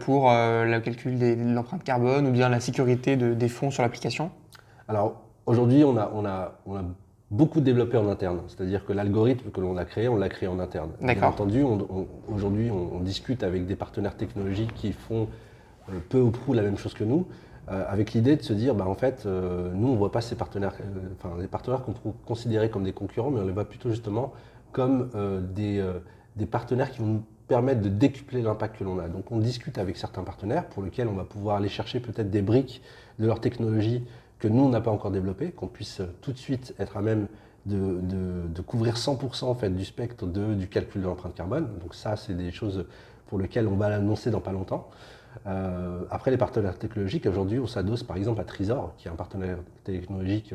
pour 0.00 0.30
le 0.30 0.78
calcul 0.80 1.18
de 1.18 1.34
l'empreinte 1.54 1.84
carbone 1.84 2.26
ou 2.26 2.30
bien 2.30 2.48
la 2.48 2.60
sécurité 2.60 3.16
des 3.16 3.48
fonds 3.48 3.70
sur 3.70 3.82
l'application 3.82 4.30
Alors 4.88 5.22
aujourd'hui 5.46 5.84
on 5.84 5.96
a, 5.96 6.10
on, 6.14 6.24
a, 6.24 6.52
on 6.66 6.76
a 6.76 6.82
beaucoup 7.30 7.60
développé 7.60 7.96
en 7.96 8.08
interne. 8.08 8.40
C'est-à-dire 8.48 8.84
que 8.84 8.92
l'algorithme 8.92 9.50
que 9.50 9.60
l'on 9.60 9.76
a 9.76 9.84
créé, 9.84 10.08
on 10.08 10.16
l'a 10.16 10.28
créé 10.28 10.48
en 10.48 10.58
interne. 10.58 10.90
Bien 11.00 11.22
entendu, 11.22 11.64
aujourd'hui, 12.28 12.70
on, 12.70 13.00
discute 13.00 13.42
avec 13.42 13.66
des 13.66 13.76
partenaires 13.76 14.16
technologiques 14.16 14.74
qui 14.74 14.92
font 14.92 15.28
euh, 15.88 15.98
peu 16.08 16.20
ou 16.20 16.30
prou 16.30 16.54
la 16.54 16.62
même 16.62 16.76
chose 16.76 16.94
que 16.94 17.04
nous, 17.04 17.26
euh, 17.68 17.84
avec 17.88 18.12
l'idée 18.12 18.36
de 18.36 18.42
se 18.42 18.52
dire, 18.52 18.74
bah, 18.74 18.86
en 18.86 18.94
fait, 18.94 19.24
euh, 19.26 19.72
nous, 19.74 19.88
on 19.88 19.92
ne 19.92 19.96
voit 19.96 20.12
pas 20.12 20.20
ces 20.20 20.36
partenaires, 20.36 20.74
enfin, 21.18 21.36
des 21.38 21.48
partenaires 21.48 21.82
qu'on 21.82 21.92
peut 21.92 22.10
considérer 22.24 22.70
comme 22.70 22.84
des 22.84 22.92
concurrents, 22.92 23.30
mais 23.30 23.40
on 23.40 23.46
les 23.46 23.52
voit 23.52 23.64
plutôt 23.64 23.90
justement 23.90 24.32
comme 24.72 25.08
des, 25.54 25.82
partenaires 26.50 26.90
qui 26.90 26.98
vont 26.98 27.06
nous 27.06 27.22
permettre 27.48 27.80
de 27.80 27.88
décupler 27.88 28.42
l'impact 28.42 28.78
que 28.78 28.84
l'on 28.84 28.98
a. 28.98 29.08
Donc, 29.08 29.32
on 29.32 29.38
discute 29.38 29.78
avec 29.78 29.96
certains 29.96 30.22
partenaires 30.22 30.66
pour 30.66 30.82
lesquels 30.82 31.08
on 31.08 31.14
va 31.14 31.24
pouvoir 31.24 31.56
aller 31.56 31.70
chercher 31.70 31.98
peut-être 31.98 32.30
des 32.30 32.42
briques 32.42 32.82
de 33.18 33.26
leur 33.26 33.40
technologie 33.40 34.04
que 34.38 34.48
nous, 34.48 34.62
on 34.62 34.68
n'a 34.68 34.82
pas 34.82 34.90
encore 34.90 35.10
développé, 35.10 35.50
qu'on 35.50 35.66
puisse 35.66 36.02
tout 36.20 36.32
de 36.32 36.38
suite 36.38 36.74
être 36.78 36.98
à 36.98 37.00
même 37.00 37.26
de, 37.66 38.62
couvrir 38.62 38.94
100% 38.94 39.44
en 39.44 39.54
fait, 39.54 39.70
du 39.70 39.84
spectre 39.84 40.26
du 40.26 40.68
calcul 40.68 41.02
de 41.02 41.06
l'empreinte 41.06 41.34
carbone. 41.34 41.68
Donc 41.80 41.94
ça, 41.94 42.16
c'est 42.16 42.34
des 42.34 42.50
choses 42.52 42.86
pour 43.26 43.38
lesquelles 43.38 43.66
on 43.66 43.76
va 43.76 43.88
l'annoncer 43.88 44.30
dans 44.30 44.40
pas 44.40 44.52
longtemps. 44.52 44.88
Euh, 45.46 46.02
après, 46.10 46.30
les 46.30 46.36
partenaires 46.36 46.78
technologiques, 46.78 47.26
aujourd'hui, 47.26 47.58
on 47.58 47.66
s'adosse 47.66 48.02
par 48.02 48.16
exemple 48.16 48.40
à 48.40 48.44
Trisor, 48.44 48.94
qui 48.96 49.08
est 49.08 49.10
un 49.10 49.16
partenaire 49.16 49.58
technologique 49.84 50.54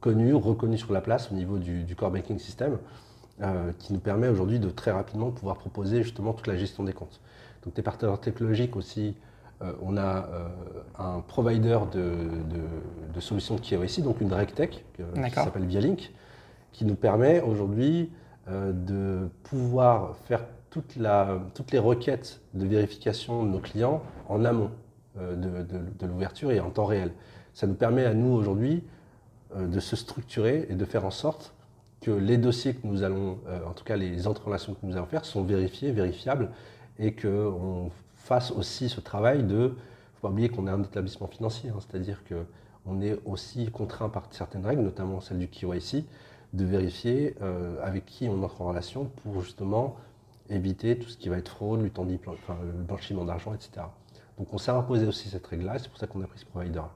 connu, 0.00 0.34
reconnu 0.34 0.78
sur 0.78 0.92
la 0.92 1.00
place 1.00 1.30
au 1.32 1.34
niveau 1.34 1.58
du, 1.58 1.94
core 1.96 2.10
banking 2.10 2.38
system, 2.38 2.78
euh, 3.40 3.72
qui 3.78 3.92
nous 3.92 4.00
permet 4.00 4.28
aujourd'hui 4.28 4.58
de 4.58 4.70
très 4.70 4.90
rapidement 4.90 5.30
pouvoir 5.30 5.56
proposer 5.56 6.02
justement 6.02 6.32
toute 6.32 6.46
la 6.46 6.56
gestion 6.56 6.84
des 6.84 6.92
comptes. 6.92 7.20
Donc 7.64 7.74
des 7.74 7.82
partenaires 7.82 8.20
technologiques 8.20 8.76
aussi 8.76 9.14
euh, 9.60 9.72
on 9.82 9.96
a 9.96 10.28
un 10.98 11.20
provider 11.20 11.80
de, 11.92 13.20
solutions 13.20 13.56
de 13.56 13.60
KYC, 13.60 14.02
donc 14.02 14.20
une 14.20 14.32
RegTech 14.32 14.84
qui 14.94 15.30
s'appelle 15.34 15.66
Vialink, 15.66 16.12
qui 16.70 16.84
nous 16.84 16.94
permet 16.94 17.40
aujourd'hui 17.40 18.12
de 18.48 19.28
pouvoir 19.42 20.14
faire 20.28 20.44
toutes 20.70 20.96
les 20.96 21.78
requêtes 21.78 22.40
de 22.54 22.66
vérification 22.66 23.44
de 23.44 23.48
nos 23.50 23.58
clients 23.58 24.02
en 24.28 24.44
amont 24.44 24.70
de, 25.16 26.06
l'ouverture 26.06 26.50
et 26.50 26.60
en 26.60 26.70
temps 26.70 26.84
réel. 26.84 27.12
Ça 27.54 27.66
nous 27.66 27.74
permet 27.74 28.04
à 28.04 28.14
nous 28.14 28.32
aujourd'hui 28.32 28.84
de 29.56 29.80
se 29.80 29.96
structurer 29.96 30.66
et 30.68 30.74
de 30.74 30.84
faire 30.84 31.04
en 31.04 31.10
sorte 31.10 31.54
que 32.00 32.10
les 32.10 32.38
dossiers 32.38 32.74
que 32.74 32.86
nous 32.86 33.02
allons, 33.02 33.38
en 33.66 33.72
tout 33.72 33.84
cas 33.84 33.96
les 33.96 34.28
entrées 34.28 34.44
que 34.50 34.74
nous 34.82 34.96
allons 34.96 35.06
faire, 35.06 35.24
sont 35.24 35.42
vérifiés, 35.42 35.90
vérifiables 35.90 36.50
et 36.98 37.12
qu'on 37.12 37.90
fasse 38.14 38.50
aussi 38.50 38.88
ce 38.88 39.00
travail 39.00 39.42
de. 39.42 39.54
Il 39.54 39.62
ne 39.62 39.68
faut 40.20 40.28
pas 40.28 40.28
oublier 40.28 40.48
qu'on 40.48 40.66
est 40.66 40.70
un 40.70 40.82
établissement 40.82 41.28
financier, 41.28 41.70
hein, 41.70 41.78
c'est-à-dire 41.78 42.22
qu'on 42.24 43.00
est 43.00 43.18
aussi 43.24 43.70
contraint 43.70 44.08
par 44.08 44.28
certaines 44.30 44.66
règles, 44.66 44.82
notamment 44.82 45.20
celle 45.20 45.38
du 45.38 45.48
KYC, 45.48 46.04
de 46.52 46.64
vérifier 46.64 47.36
euh, 47.40 47.76
avec 47.82 48.04
qui 48.04 48.28
on 48.28 48.42
entre 48.42 48.60
en 48.62 48.66
relation 48.66 49.10
pour 49.22 49.42
justement 49.42 49.96
éviter 50.50 50.98
tout 50.98 51.08
ce 51.08 51.16
qui 51.16 51.28
va 51.28 51.36
être 51.36 51.48
fraude, 51.48 51.80
le 51.82 52.82
blanchiment 52.84 53.24
d'argent, 53.24 53.54
etc. 53.54 53.86
Donc 54.38 54.52
on 54.52 54.58
s'est 54.58 54.70
imposé 54.70 55.06
aussi 55.06 55.28
cette 55.28 55.46
règle-là, 55.46 55.78
c'est 55.78 55.88
pour 55.88 55.98
ça 55.98 56.06
qu'on 56.06 56.22
a 56.22 56.26
pris 56.26 56.38
ce 56.38 56.46
provider-là. 56.46 56.90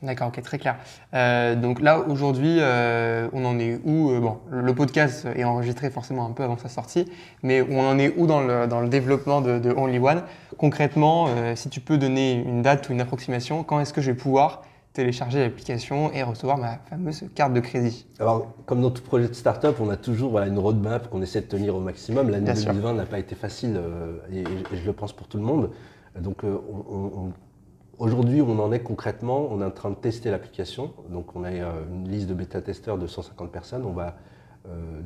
D'accord, 0.00 0.28
ok, 0.28 0.40
très 0.42 0.58
clair. 0.58 0.76
Euh, 1.12 1.56
donc 1.56 1.80
là, 1.80 1.98
aujourd'hui, 1.98 2.58
euh, 2.60 3.28
on 3.32 3.44
en 3.44 3.58
est 3.58 3.80
où 3.84 4.10
euh, 4.10 4.20
Bon, 4.20 4.38
le 4.48 4.72
podcast 4.72 5.26
est 5.34 5.42
enregistré 5.42 5.90
forcément 5.90 6.24
un 6.24 6.30
peu 6.30 6.44
avant 6.44 6.56
sa 6.56 6.68
sortie, 6.68 7.10
mais 7.42 7.62
on 7.62 7.80
en 7.80 7.98
est 7.98 8.14
où 8.16 8.28
dans 8.28 8.40
le, 8.40 8.68
dans 8.68 8.80
le 8.80 8.88
développement 8.88 9.40
de, 9.40 9.58
de 9.58 9.70
Only 9.70 9.98
One? 9.98 10.22
Concrètement, 10.56 11.28
si 11.56 11.68
tu 11.68 11.80
peux 11.80 11.98
donner 11.98 12.34
une 12.34 12.62
date 12.62 12.88
ou 12.88 12.92
une 12.92 13.00
approximation, 13.00 13.64
quand 13.64 13.80
est-ce 13.80 13.92
que 13.92 14.00
je 14.00 14.12
vais 14.12 14.16
pouvoir 14.16 14.62
télécharger 14.92 15.40
l'application 15.40 16.12
et 16.12 16.22
recevoir 16.22 16.58
ma 16.58 16.78
fameuse 16.90 17.24
carte 17.34 17.52
de 17.52 17.60
crédit 17.60 18.06
Alors, 18.18 18.54
comme 18.66 18.80
dans 18.80 18.90
tout 18.90 19.02
projet 19.02 19.28
de 19.28 19.34
start-up, 19.34 19.76
on 19.80 19.90
a 19.90 19.96
toujours 19.96 20.30
voilà, 20.30 20.46
une 20.48 20.58
roadmap 20.58 21.08
qu'on 21.08 21.22
essaie 21.22 21.40
de 21.40 21.46
tenir 21.46 21.76
au 21.76 21.80
maximum. 21.80 22.30
L'année 22.30 22.52
2020 22.52 22.94
n'a 22.94 23.06
pas 23.06 23.18
été 23.18 23.34
facile 23.34 23.80
et, 24.32 24.44
je 24.72 24.86
le 24.86 24.92
pense 24.92 25.12
pour 25.12 25.28
tout 25.28 25.38
le 25.38 25.44
monde. 25.44 25.70
Donc, 26.20 26.42
on 26.42 27.32
Aujourd'hui, 27.98 28.40
on 28.40 28.60
en 28.60 28.70
est 28.70 28.78
concrètement, 28.78 29.48
on 29.50 29.60
est 29.60 29.64
en 29.64 29.72
train 29.72 29.90
de 29.90 29.96
tester 29.96 30.30
l'application. 30.30 30.92
Donc, 31.10 31.34
on 31.34 31.42
a 31.42 31.50
euh, 31.50 31.84
une 31.90 32.08
liste 32.08 32.28
de 32.28 32.34
bêta-testeurs 32.34 32.96
de 32.96 33.08
150 33.08 33.50
personnes. 33.50 33.84
On 33.84 33.92
va 33.92 34.16
euh, 34.68 35.00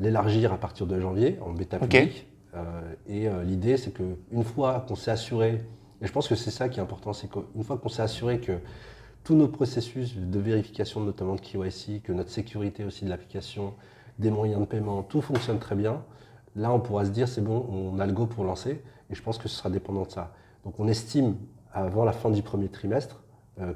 l'élargir 0.00 0.52
à 0.52 0.58
partir 0.58 0.86
de 0.86 0.98
janvier 0.98 1.38
en 1.40 1.52
bêta 1.52 1.78
public. 1.78 2.26
Euh, 2.56 2.64
et 3.06 3.28
l'idée, 3.44 3.76
c'est 3.76 3.92
qu'une 3.92 4.44
fois 4.44 4.84
qu'on 4.88 4.96
s'est 4.96 5.12
assuré, 5.12 5.62
et 6.00 6.06
je 6.06 6.12
pense 6.12 6.28
que 6.28 6.34
c'est 6.34 6.50
ça 6.50 6.68
qui 6.68 6.78
est 6.78 6.82
important, 6.82 7.12
c'est 7.12 7.28
qu'une 7.28 7.64
fois 7.64 7.76
qu'on 7.76 7.88
s'est 7.88 8.02
assuré 8.02 8.40
que 8.40 8.58
tous 9.24 9.34
nos 9.34 9.48
processus 9.48 10.16
de 10.16 10.38
vérification, 10.38 11.00
notamment 11.00 11.34
de 11.34 11.40
KYC, 11.40 12.02
que 12.02 12.12
notre 12.12 12.30
sécurité 12.30 12.84
aussi 12.84 13.04
de 13.04 13.10
l'application, 13.10 13.74
des 14.18 14.30
moyens 14.30 14.60
de 14.60 14.66
paiement, 14.66 15.02
tout 15.02 15.20
fonctionne 15.20 15.58
très 15.58 15.74
bien, 15.74 16.02
là, 16.56 16.72
on 16.72 16.80
pourra 16.80 17.04
se 17.04 17.10
dire, 17.10 17.28
c'est 17.28 17.42
bon, 17.42 17.66
on 17.70 17.98
a 17.98 18.06
le 18.06 18.12
go 18.12 18.26
pour 18.26 18.44
lancer. 18.44 18.82
Et 19.10 19.14
je 19.14 19.22
pense 19.22 19.38
que 19.38 19.48
ce 19.48 19.56
sera 19.56 19.70
dépendant 19.70 20.04
de 20.04 20.10
ça. 20.10 20.32
Donc, 20.64 20.78
on 20.78 20.88
estime 20.88 21.36
avant 21.72 22.04
la 22.04 22.12
fin 22.12 22.30
du 22.30 22.42
premier 22.42 22.68
trimestre 22.68 23.22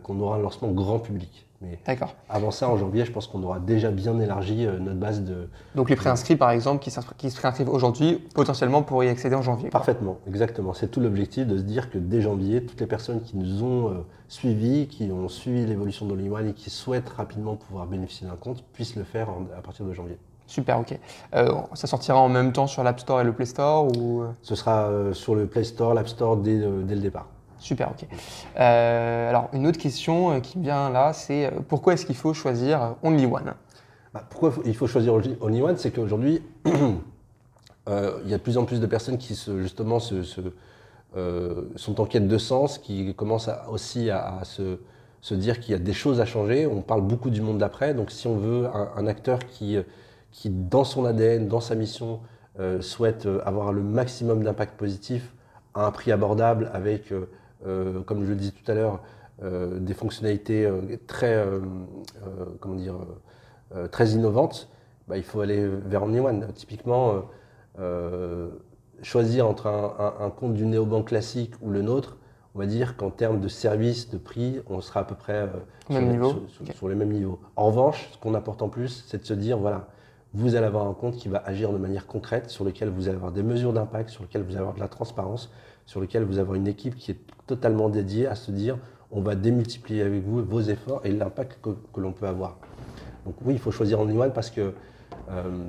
qu'on 0.02 0.20
aura 0.20 0.36
un 0.36 0.40
lancement 0.40 0.68
grand 0.68 0.98
public. 0.98 1.44
Mais 1.64 1.78
D'accord. 1.86 2.14
avant 2.28 2.50
ça, 2.50 2.68
en 2.68 2.76
janvier, 2.76 3.04
je 3.04 3.12
pense 3.12 3.26
qu'on 3.26 3.42
aura 3.42 3.58
déjà 3.58 3.90
bien 3.90 4.18
élargi 4.18 4.66
euh, 4.66 4.78
notre 4.78 4.98
base 4.98 5.22
de. 5.22 5.48
Donc 5.74 5.90
les 5.90 5.96
préinscrits, 5.96 6.36
par 6.36 6.50
exemple, 6.50 6.82
qui, 6.82 6.90
qui 7.16 7.30
se 7.30 7.36
préinscrivent 7.38 7.68
aujourd'hui, 7.68 8.22
potentiellement 8.34 8.82
pourraient 8.82 9.06
y 9.06 9.10
accéder 9.10 9.34
en 9.34 9.42
janvier. 9.42 9.70
Parfaitement, 9.70 10.18
exactement. 10.26 10.74
C'est 10.74 10.88
tout 10.88 11.00
l'objectif 11.00 11.46
de 11.46 11.56
se 11.56 11.62
dire 11.62 11.90
que 11.90 11.98
dès 11.98 12.20
janvier, 12.20 12.64
toutes 12.64 12.80
les 12.80 12.86
personnes 12.86 13.22
qui 13.22 13.36
nous 13.36 13.62
ont 13.62 13.90
euh, 13.90 13.94
suivis, 14.28 14.88
qui 14.88 15.10
ont 15.12 15.28
suivi 15.28 15.64
l'évolution 15.66 16.06
de 16.06 16.14
et 16.14 16.52
qui 16.54 16.70
souhaitent 16.70 17.10
rapidement 17.10 17.54
pouvoir 17.54 17.86
bénéficier 17.86 18.26
d'un 18.26 18.36
compte, 18.36 18.64
puissent 18.72 18.96
le 18.96 19.04
faire 19.04 19.28
à 19.56 19.60
partir 19.60 19.84
de 19.84 19.92
janvier. 19.92 20.18
Super, 20.46 20.78
ok. 20.80 20.98
ça 21.74 21.86
sortira 21.86 22.18
en 22.18 22.28
même 22.28 22.52
temps 22.52 22.66
sur 22.66 22.82
l'App 22.82 23.00
Store 23.00 23.20
et 23.20 23.24
le 23.24 23.32
Play 23.32 23.46
Store 23.46 23.86
ou... 23.96 24.22
Ce 24.42 24.54
sera 24.54 24.90
sur 25.12 25.34
le 25.34 25.46
Play 25.46 25.64
Store, 25.64 25.94
l'App 25.94 26.08
Store 26.08 26.36
dès, 26.36 26.58
dès 26.58 26.94
le 26.94 27.00
départ. 27.00 27.26
Super, 27.64 27.92
ok. 27.92 28.06
Euh, 28.60 29.30
alors, 29.30 29.48
une 29.54 29.66
autre 29.66 29.78
question 29.78 30.32
euh, 30.32 30.40
qui 30.40 30.58
vient 30.58 30.90
là, 30.90 31.14
c'est 31.14 31.46
euh, 31.46 31.50
pourquoi 31.66 31.94
est-ce 31.94 32.04
qu'il 32.04 32.14
faut 32.14 32.34
choisir 32.34 32.96
Only 33.02 33.24
One? 33.24 33.54
Bah, 34.12 34.22
Pourquoi 34.28 34.52
il 34.66 34.76
faut 34.76 34.86
choisir 34.86 35.14
Only 35.14 35.62
One? 35.62 35.78
C'est 35.78 35.90
qu'aujourd'hui, 35.90 36.42
il 36.66 38.28
y 38.28 38.34
a 38.34 38.36
de 38.36 38.42
plus 38.42 38.58
en 38.58 38.66
plus 38.66 38.80
de 38.80 38.86
personnes 38.86 39.16
qui 39.16 39.34
justement 39.60 39.98
sont 39.98 40.20
en 42.00 42.04
quête 42.04 42.28
de 42.28 42.36
sens, 42.38 42.76
qui 42.76 43.14
commencent 43.14 43.48
aussi 43.70 44.10
à, 44.10 44.42
se, 44.44 45.34
dire 45.34 45.58
qu'il 45.58 45.72
y 45.72 45.74
a 45.74 45.80
des 45.80 45.94
choses 45.94 46.20
à 46.20 46.26
changer. 46.26 46.66
On 46.66 46.82
parle 46.82 47.00
beaucoup 47.00 47.30
du 47.30 47.40
monde 47.40 47.56
d'après, 47.56 47.94
donc 47.94 48.10
si 48.10 48.26
on 48.26 48.36
veut 48.36 48.68
un, 48.94 49.06
acteur 49.06 49.38
qui, 49.38 49.78
qui, 50.32 50.50
dans 50.50 50.84
son 50.84 51.06
ADN, 51.06 51.48
dans 51.48 51.60
sa 51.60 51.74
mission, 51.76 52.20
souhaite 52.80 53.26
avoir 53.46 53.72
le 53.72 53.82
maximum 53.82 54.44
d'impact 54.44 54.76
positif 54.76 55.32
à 55.72 55.86
un 55.86 55.90
prix 55.90 56.12
abordable 56.12 56.70
avec 56.74 57.10
comme 57.64 58.24
je 58.24 58.30
le 58.30 58.36
disais 58.36 58.52
tout 58.52 58.70
à 58.70 58.74
l'heure, 58.74 59.00
euh, 59.42 59.78
des 59.80 59.94
fonctionnalités 59.94 60.64
euh, 60.64 60.80
très, 61.06 61.44
comment 62.60 62.76
dire, 62.76 62.94
très 63.90 64.10
innovantes, 64.10 64.68
bah, 65.08 65.16
il 65.16 65.24
faut 65.24 65.40
aller 65.40 65.66
vers 65.66 66.04
OmniOne. 66.04 66.48
Typiquement, 66.54 67.22
choisir 69.02 69.46
entre 69.46 69.66
un, 69.66 70.30
compte 70.30 70.54
du 70.54 70.66
néobanque 70.66 71.08
classique 71.08 71.54
ou 71.60 71.70
le 71.70 71.82
nôtre, 71.82 72.16
on 72.54 72.60
va 72.60 72.66
dire 72.66 72.96
qu'en 72.96 73.10
termes 73.10 73.40
de 73.40 73.48
service, 73.48 74.10
de 74.10 74.18
prix, 74.18 74.60
on 74.68 74.80
sera 74.80 75.00
à 75.00 75.04
peu 75.04 75.16
près 75.16 75.48
sur, 75.88 76.74
sur, 76.74 76.88
les 76.88 76.94
mêmes 76.94 77.12
niveaux. 77.12 77.40
En 77.56 77.66
revanche, 77.66 78.08
ce 78.12 78.18
qu'on 78.18 78.34
apporte 78.34 78.62
en 78.62 78.68
plus, 78.68 79.04
c'est 79.08 79.18
de 79.18 79.26
se 79.26 79.34
dire, 79.34 79.58
voilà, 79.58 79.88
vous 80.34 80.56
allez 80.56 80.66
avoir 80.66 80.86
un 80.86 80.94
compte 80.94 81.16
qui 81.16 81.28
va 81.28 81.42
agir 81.46 81.72
de 81.72 81.78
manière 81.78 82.06
concrète, 82.06 82.50
sur 82.50 82.64
lequel 82.64 82.88
vous 82.88 83.08
allez 83.08 83.16
avoir 83.16 83.32
des 83.32 83.44
mesures 83.44 83.72
d'impact, 83.72 84.10
sur 84.10 84.24
lequel 84.24 84.42
vous 84.42 84.50
allez 84.50 84.58
avoir 84.58 84.74
de 84.74 84.80
la 84.80 84.88
transparence, 84.88 85.50
sur 85.86 86.00
lequel 86.00 86.24
vous 86.24 86.38
avez 86.38 86.56
une 86.56 86.68
équipe 86.68 86.96
qui 86.96 87.10
est 87.10 87.18
totalement 87.46 87.88
dédiée 87.88 88.26
à 88.26 88.34
se 88.34 88.50
dire 88.50 88.78
on 89.14 89.20
va 89.20 89.34
démultiplier 89.36 90.02
avec 90.02 90.22
vous 90.24 90.42
vos 90.44 90.60
efforts 90.60 91.00
et 91.04 91.12
l'impact 91.12 91.60
que, 91.62 92.00
l'on 92.00 92.12
peut 92.12 92.26
avoir. 92.26 92.56
Donc 93.24 93.36
oui, 93.44 93.54
il 93.54 93.60
faut 93.60 93.70
choisir 93.70 94.00
OmniOne 94.00 94.32
parce 94.32 94.50
que 94.50 94.74
euh, 95.30 95.64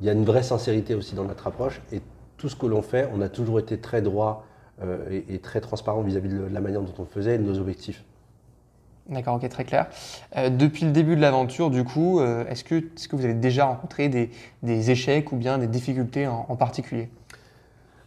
il 0.00 0.06
y 0.06 0.10
a 0.10 0.12
une 0.12 0.24
vraie 0.24 0.42
sincérité 0.42 0.94
aussi 0.94 1.14
dans 1.14 1.24
notre 1.24 1.46
approche 1.46 1.80
et 1.92 2.02
tout 2.36 2.48
ce 2.48 2.56
que 2.56 2.66
l'on 2.66 2.82
fait, 2.82 3.08
on 3.14 3.20
a 3.20 3.28
toujours 3.28 3.58
été 3.60 3.78
très 3.78 4.02
droit 4.02 4.44
euh, 4.82 5.20
et, 5.28 5.38
très 5.38 5.60
transparent 5.60 6.02
vis-à-vis 6.02 6.28
de 6.28 6.48
la 6.52 6.60
manière 6.60 6.82
dont 6.82 6.94
on 6.98 7.04
faisait 7.04 7.36
et 7.36 7.38
de 7.38 7.44
nos 7.44 7.58
objectifs. 7.58 8.04
D'accord, 9.08 9.36
ok, 9.36 9.48
très 9.48 9.64
clair. 9.64 9.86
Euh, 10.36 10.50
depuis 10.50 10.84
le 10.84 10.90
début 10.90 11.16
de 11.16 11.20
l'aventure, 11.20 11.70
du 11.70 11.82
coup, 11.82 12.20
est-ce 12.20 12.62
que, 12.62 12.74
est 12.74 13.08
que, 13.08 13.16
vous 13.16 13.24
avez 13.24 13.34
déjà 13.34 13.64
rencontré 13.64 14.08
des, 14.08 14.90
échecs 14.90 15.32
ou 15.32 15.36
bien 15.36 15.56
des 15.58 15.66
difficultés 15.66 16.26
en 16.26 16.56
particulier? 16.56 17.08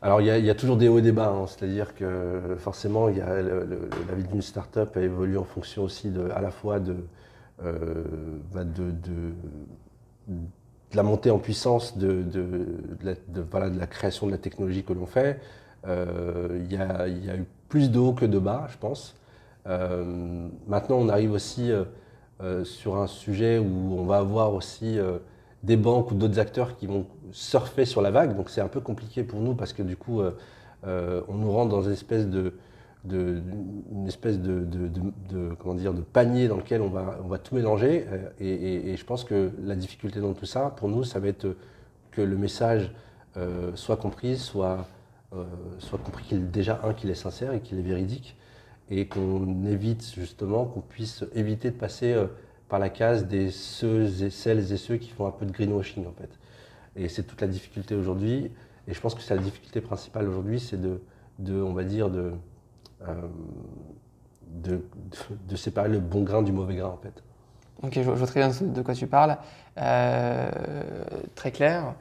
Alors 0.03 0.19
il 0.19 0.25
y, 0.27 0.49
a, 0.49 0.55
toujours 0.55 0.77
des 0.77 0.87
hauts 0.87 0.97
et 0.97 1.03
des 1.03 1.11
bas, 1.11 1.29
hein. 1.29 1.45
c'est-à-dire 1.45 1.93
que 1.93 2.55
forcément 2.57 3.07
la 3.07 4.15
vie 4.15 4.23
d'une 4.31 4.41
startup 4.41 4.97
a 4.97 5.01
évolué 5.01 5.37
en 5.37 5.43
fonction 5.43 5.83
aussi 5.83 6.09
de, 6.09 6.27
à 6.31 6.41
la 6.41 6.49
fois 6.49 6.79
de, 6.79 6.95
euh, 7.63 8.03
bah, 8.51 8.63
la 10.93 11.03
montée 11.03 11.29
en 11.29 11.37
puissance 11.37 11.99
de, 11.99 12.25
la, 13.03 13.13
voilà, 13.51 13.69
de, 13.69 13.79
la, 13.79 13.85
création 13.85 14.25
de 14.25 14.31
la 14.31 14.39
technologie 14.39 14.83
que 14.83 14.93
l'on 14.93 15.05
fait. 15.05 15.39
Euh, 15.85 16.59
il, 16.65 16.73
y 16.73 16.77
a, 16.77 17.07
eu 17.07 17.45
plus 17.69 17.91
de 17.91 17.99
hauts 17.99 18.13
que 18.13 18.25
de 18.25 18.39
bas, 18.39 18.67
je 18.71 18.77
pense. 18.77 19.15
Euh, 19.67 20.47
maintenant 20.67 20.97
on 20.97 21.09
arrive 21.09 21.31
aussi 21.31 21.69
sur 22.63 22.97
un 22.97 23.05
sujet 23.05 23.59
où 23.59 23.99
on 23.99 24.05
va 24.05 24.17
avoir 24.17 24.55
aussi 24.55 24.97
des 25.63 25.77
banques 25.77 26.11
ou 26.11 26.15
d'autres 26.15 26.39
acteurs 26.39 26.75
qui 26.75 26.87
vont 26.87 27.05
surfer 27.31 27.85
sur 27.85 28.01
la 28.01 28.11
vague. 28.11 28.35
Donc 28.35 28.49
c'est 28.49 28.61
un 28.61 28.67
peu 28.67 28.79
compliqué 28.79 29.23
pour 29.23 29.39
nous 29.39 29.53
parce 29.53 29.73
que 29.73 29.83
du 29.83 29.95
coup, 29.95 30.21
euh, 30.21 30.31
euh, 30.85 31.21
on 31.27 31.35
nous 31.35 31.51
rentre 31.51 31.69
dans 31.69 31.83
une 31.83 31.91
espèce 31.91 32.27
de, 32.27 32.53
une 33.09 34.07
espèce 34.07 34.39
de, 34.39 34.65
comment 35.59 35.75
dire, 35.75 35.93
de 35.93 36.01
panier 36.01 36.47
dans 36.47 36.57
lequel 36.57 36.81
on 36.81 36.89
va, 36.89 37.19
on 37.23 37.27
va 37.27 37.37
tout 37.37 37.55
mélanger. 37.55 38.05
Euh, 38.11 38.29
et, 38.39 38.95
je 38.95 39.05
pense 39.05 39.23
que 39.23 39.51
la 39.63 39.75
difficulté 39.75 40.19
dans 40.19 40.33
tout 40.33 40.45
ça, 40.45 40.73
pour 40.77 40.89
nous, 40.89 41.03
ça 41.03 41.19
va 41.19 41.27
être 41.27 41.55
que 42.11 42.21
le 42.21 42.37
message 42.37 42.91
soit 43.75 43.95
compris, 43.95 44.37
soit, 44.37 44.85
soit 45.79 45.99
compris 45.99 46.25
qu'il 46.25 46.37
est 46.39 46.51
déjà 46.51 46.81
un, 46.83 46.93
qu'il 46.93 47.09
est 47.09 47.15
sincère 47.15 47.53
et 47.53 47.61
qu'il 47.61 47.79
est 47.79 47.83
véridique. 47.83 48.35
Et 48.89 49.07
qu'on 49.07 49.65
évite 49.65 50.13
justement, 50.13 50.65
qu'on 50.65 50.81
puisse 50.81 51.23
éviter 51.33 51.71
de 51.71 51.77
passer 51.77 52.13
par 52.71 52.79
la 52.79 52.89
case 52.89 53.27
des 53.27 53.51
ceux 53.51 54.23
et 54.23 54.29
celles 54.29 54.71
et 54.71 54.77
ceux 54.77 54.95
qui 54.95 55.09
font 55.09 55.27
un 55.27 55.31
peu 55.31 55.45
de 55.45 55.51
greenwashing 55.51 56.07
en 56.07 56.13
fait. 56.13 56.39
Et 56.95 57.09
c'est 57.09 57.23
toute 57.23 57.41
la 57.41 57.47
difficulté 57.47 57.95
aujourd'hui. 57.95 58.49
Et 58.87 58.93
je 58.93 59.01
pense 59.01 59.13
que 59.13 59.21
c'est 59.21 59.35
la 59.35 59.41
difficulté 59.41 59.81
principale 59.81 60.25
aujourd'hui, 60.25 60.57
c'est 60.61 60.79
de, 60.79 61.01
de, 61.39 61.61
on 61.61 61.73
va 61.73 61.83
dire, 61.83 62.09
de, 62.09 62.31
euh, 63.09 63.13
de, 64.47 64.85
de, 65.49 65.55
séparer 65.57 65.89
le 65.89 65.99
bon 65.99 66.23
grain 66.23 66.43
du 66.43 66.53
mauvais 66.53 66.75
grain 66.75 66.87
en 66.87 66.97
fait. 66.97 67.21
Ok, 67.83 67.91
je, 67.95 68.09
vois 68.09 68.25
très 68.25 68.39
bien 68.39 68.51
de 68.61 68.81
quoi 68.81 68.93
tu 68.93 69.05
parles. 69.05 69.37
Euh, 69.77 70.49
très 71.35 71.51
clair. 71.51 71.93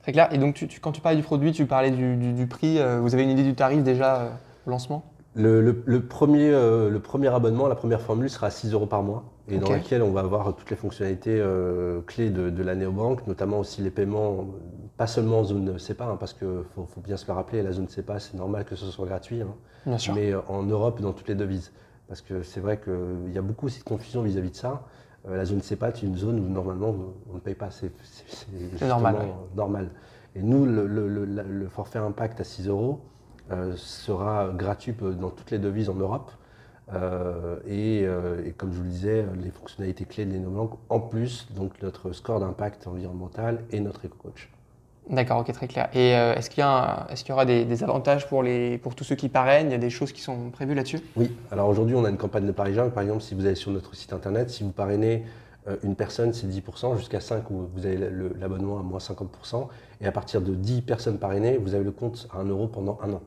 Très 0.00 0.12
clair. 0.12 0.32
Et 0.32 0.38
donc, 0.38 0.54
tu, 0.54 0.80
quand 0.80 0.92
tu 0.92 1.02
parlais 1.02 1.18
du 1.18 1.22
produit, 1.22 1.52
tu 1.52 1.66
parlais 1.66 1.90
du, 1.90 2.32
du, 2.32 2.46
prix. 2.46 2.78
Euh, 2.78 2.98
vous 2.98 3.12
avez 3.12 3.24
une 3.24 3.30
idée 3.30 3.44
du 3.44 3.54
tarif 3.54 3.82
déjà 3.82 4.38
au 4.66 4.70
lancement? 4.70 5.04
Le, 5.34 5.74
premier, 5.98 6.50
le 6.50 6.98
premier 6.98 7.28
abonnement, 7.28 7.66
la 7.66 7.74
première 7.74 8.00
formule 8.00 8.30
sera 8.30 8.46
à 8.46 8.50
6 8.50 8.72
euros 8.72 8.86
par 8.86 9.02
mois 9.02 9.33
et 9.48 9.58
dans 9.58 9.70
laquelle 9.70 10.02
on 10.02 10.10
va 10.10 10.20
avoir 10.20 10.54
toutes 10.56 10.70
les 10.70 10.76
fonctionnalités 10.76 11.38
euh, 11.38 12.00
clés 12.02 12.30
de, 12.30 12.62
la 12.62 12.74
néobanque, 12.74 13.26
notamment 13.26 13.58
aussi 13.58 13.82
les 13.82 13.90
paiements, 13.90 14.46
pas 14.96 15.06
seulement 15.06 15.40
en 15.40 15.44
zone 15.44 15.78
CEPA, 15.78 16.06
hein, 16.06 16.16
parce 16.18 16.32
qu'il 16.32 16.48
faut, 16.74 17.00
bien 17.00 17.16
se 17.16 17.26
le 17.26 17.32
rappeler, 17.32 17.62
la 17.62 17.72
zone 17.72 17.88
CEPA, 17.88 18.18
c'est 18.20 18.34
normal 18.34 18.64
que 18.64 18.74
ce 18.74 18.86
soit 18.86 19.06
gratuit, 19.06 19.42
hein, 19.42 19.96
mais 20.14 20.32
euh, 20.32 20.40
en 20.48 20.62
Europe, 20.62 21.00
dans 21.00 21.12
toutes 21.12 21.28
les 21.28 21.34
devises. 21.34 21.72
Parce 22.08 22.20
que 22.20 22.42
c'est 22.42 22.60
vrai 22.60 22.80
qu'il 22.80 23.32
y 23.32 23.38
a 23.38 23.42
beaucoup 23.42 23.66
aussi 23.66 23.80
de 23.80 23.84
confusion 23.84 24.22
vis-à-vis 24.22 24.50
de 24.50 24.56
ça. 24.56 24.82
la 25.26 25.44
zone 25.44 25.62
CEPA 25.62 25.88
est 25.88 26.02
une 26.02 26.16
zone 26.16 26.38
où 26.38 26.48
normalement 26.48 26.94
on 27.30 27.34
ne 27.34 27.40
paye 27.40 27.54
pas, 27.54 27.70
c'est 27.70 27.90
normal, 28.86 29.16
normal. 29.56 29.90
Et 30.36 30.42
nous, 30.42 30.66
le, 30.66 30.86
le 30.86 31.68
forfait 31.68 31.98
impact 31.98 32.40
à 32.40 32.44
6 32.44 32.68
euros, 32.68 33.00
euh, 33.52 33.74
sera 33.76 34.48
gratuit 34.54 34.94
dans 34.98 35.28
toutes 35.28 35.50
les 35.50 35.58
devises 35.58 35.90
en 35.90 35.94
Europe. 35.94 36.30
Euh, 36.92 37.56
euh, 37.66 38.46
et, 38.46 38.52
comme 38.52 38.72
je 38.72 38.78
vous 38.78 38.84
le 38.84 38.90
disais, 38.90 39.24
les 39.42 39.50
fonctionnalités 39.50 40.04
clés 40.04 40.26
de 40.26 40.32
l'Enobank, 40.32 40.72
en 40.88 41.00
plus, 41.00 41.48
donc 41.54 41.80
notre 41.82 42.12
score 42.12 42.40
d'impact 42.40 42.86
environnemental 42.86 43.60
et 43.70 43.80
notre 43.80 44.04
éco-coach. 44.04 44.50
D'accord, 45.10 45.40
ok, 45.40 45.52
très 45.52 45.68
clair. 45.68 45.88
Et 45.92 46.16
euh, 46.16 46.34
est-ce 46.34 46.48
qu'il 46.48 46.64
y, 46.64 46.66
est 46.66 47.16
qu'il 47.16 47.28
y, 47.28 47.32
aura 47.32 47.44
des, 47.44 47.64
des, 47.66 47.84
avantages 47.84 48.26
pour, 48.26 48.42
les, 48.42 48.78
pour 48.78 48.94
tous 48.94 49.04
ceux 49.04 49.16
qui 49.16 49.28
parrainent? 49.28 49.68
Il 49.68 49.72
y 49.72 49.76
a 49.76 49.78
des 49.78 49.90
choses 49.90 50.12
qui 50.12 50.22
sont 50.22 50.50
prévues 50.50 50.74
là-dessus? 50.74 51.00
Oui, 51.16 51.30
alors 51.50 51.68
aujourd'hui 51.68 51.94
on 51.94 52.04
a 52.06 52.10
une 52.10 52.16
campagne 52.16 52.46
de 52.46 52.52
Parisien. 52.52 52.88
Par 52.88 53.02
exemple, 53.02 53.22
si 53.22 53.34
vous 53.34 53.44
allez 53.44 53.54
sur 53.54 53.70
notre 53.70 53.94
site 53.94 54.14
internet, 54.14 54.48
si 54.48 54.62
vous 54.62 54.70
parrainez 54.70 55.24
euh, 55.68 55.76
une 55.82 55.94
personne, 55.94 56.32
c'est 56.32 56.46
10%, 56.46 56.96
jusqu'à 56.96 57.20
5 57.20 57.50
où 57.50 57.68
vous 57.74 57.84
avez 57.84 57.98
l'abonnement 58.40 58.78
à 58.78 58.82
moins 58.82 58.98
50%. 58.98 59.68
Et 60.00 60.06
à 60.06 60.12
partir 60.12 60.40
de 60.40 60.54
10 60.54 60.80
personnes 60.82 61.18
parrainées, 61.18 61.58
vous 61.58 61.74
avez 61.74 61.84
le 61.84 61.92
compte 61.92 62.26
à 62.32 62.38
1 62.38 62.44
euro 62.46 62.66
pendant 62.66 62.98
un 63.02 63.12
an. 63.12 63.22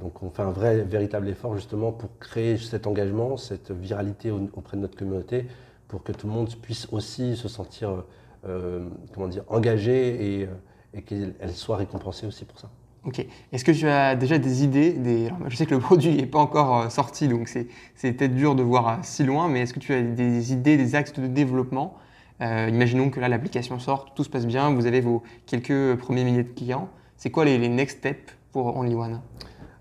Donc 0.00 0.22
on 0.22 0.30
fait 0.30 0.42
un 0.42 0.50
vrai, 0.50 0.82
véritable 0.82 1.28
effort 1.28 1.54
justement 1.56 1.92
pour 1.92 2.18
créer 2.18 2.56
cet 2.58 2.86
engagement, 2.86 3.36
cette 3.36 3.70
viralité 3.70 4.30
auprès 4.30 4.76
de 4.76 4.82
notre 4.82 4.96
communauté, 4.96 5.46
pour 5.88 6.02
que 6.02 6.12
tout 6.12 6.26
le 6.26 6.32
monde 6.32 6.54
puisse 6.60 6.88
aussi 6.92 7.36
se 7.36 7.48
sentir 7.48 8.04
euh, 8.46 8.86
comment 9.14 9.28
dire, 9.28 9.44
engagé 9.48 10.40
et 10.40 10.48
et 10.94 11.02
qu'elle 11.02 11.34
soit 11.52 11.76
récompensée 11.76 12.26
aussi 12.26 12.44
pour 12.44 12.58
ça. 12.58 12.70
Ok. 13.04 13.26
Est-ce 13.52 13.64
que 13.64 13.72
tu 13.72 13.86
as 13.86 14.16
déjà 14.16 14.38
des 14.38 14.64
idées 14.64 14.92
des... 14.92 15.28
Je 15.48 15.56
sais 15.56 15.66
que 15.66 15.74
le 15.74 15.80
produit 15.80 16.14
n'est 16.14 16.26
pas 16.26 16.38
encore 16.38 16.78
euh, 16.78 16.88
sorti, 16.88 17.28
donc 17.28 17.48
c'est 17.48 17.68
peut-être 18.00 18.34
dur 18.34 18.54
de 18.54 18.62
voir 18.62 18.88
euh, 18.88 18.96
si 19.02 19.24
loin, 19.24 19.48
mais 19.48 19.60
est-ce 19.60 19.74
que 19.74 19.80
tu 19.80 19.92
as 19.92 20.00
des 20.00 20.52
idées, 20.52 20.76
des 20.76 20.94
axes 20.94 21.12
de 21.12 21.26
développement? 21.26 21.98
Euh, 22.40 22.68
Imaginons 22.70 23.10
que 23.10 23.20
là, 23.20 23.28
l'application 23.28 23.78
sort, 23.78 24.14
tout 24.14 24.24
se 24.24 24.30
passe 24.30 24.46
bien, 24.46 24.72
vous 24.72 24.86
avez 24.86 25.00
vos 25.00 25.22
quelques 25.46 25.96
premiers 25.96 26.24
milliers 26.24 26.44
de 26.44 26.52
clients. 26.52 26.88
C'est 27.16 27.30
quoi 27.30 27.44
les, 27.44 27.68
next 27.68 27.98
steps 27.98 28.34
pour 28.52 28.76
OnlyOne? 28.76 29.20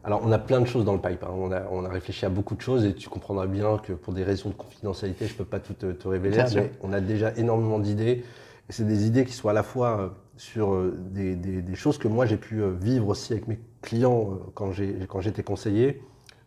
Alors, 0.05 0.21
on 0.23 0.31
a 0.33 0.39
plein 0.39 0.59
de 0.59 0.65
choses 0.65 0.83
dans 0.83 0.93
le 0.93 0.99
pipe. 0.99 1.23
Hein. 1.23 1.31
On, 1.33 1.51
a, 1.51 1.63
on, 1.71 1.85
a, 1.85 1.89
réfléchi 1.89 2.25
à 2.25 2.29
beaucoup 2.29 2.55
de 2.55 2.61
choses 2.61 2.83
et 2.83 2.93
tu 2.93 3.07
comprendras 3.07 3.47
bien 3.47 3.77
que 3.77 3.93
pour 3.93 4.13
des 4.13 4.23
raisons 4.23 4.49
de 4.49 4.53
confidentialité, 4.53 5.27
je 5.27 5.33
ne 5.33 5.37
peux 5.37 5.45
pas 5.45 5.59
tout 5.59 5.73
te, 5.73 6.07
révéler. 6.07 6.43
Mais 6.55 6.71
on 6.81 6.91
a 6.91 6.99
déjà 6.99 7.31
énormément 7.37 7.79
d'idées. 7.79 8.25
Et 8.69 8.73
c'est 8.73 8.85
des 8.85 9.07
idées 9.07 9.23
qui 9.23 9.33
sont 9.33 9.47
à 9.47 9.53
la 9.53 9.63
fois 9.63 10.13
sur 10.35 10.73
euh, 10.73 10.97
des, 11.11 11.75
choses 11.75 11.97
que 11.97 12.07
moi 12.07 12.25
j'ai 12.25 12.37
pu 12.37 12.61
euh, 12.61 12.71
vivre 12.71 13.09
aussi 13.09 13.33
avec 13.33 13.47
mes 13.47 13.59
clients 13.81 14.31
euh, 14.31 14.99
quand 15.07 15.21
j'étais 15.21 15.43
conseiller, 15.43 16.01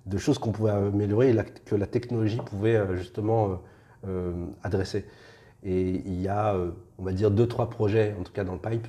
de 0.06 0.18
choses 0.18 0.38
qu'on 0.38 0.52
pouvait 0.52 0.72
améliorer 0.72 1.30
et 1.30 1.36
que 1.64 1.74
la 1.74 1.86
technologie 1.86 2.38
pouvait 2.44 2.80
justement 2.96 3.60
adresser. 4.62 5.04
Et 5.64 6.02
il 6.06 6.20
y 6.20 6.28
a, 6.28 6.54
on 6.98 7.02
va 7.02 7.10
dire, 7.10 7.32
deux, 7.32 7.48
trois 7.48 7.68
projets, 7.68 8.14
en 8.20 8.22
tout 8.22 8.32
cas 8.32 8.44
dans 8.44 8.52
le 8.52 8.60
pipe, 8.60 8.86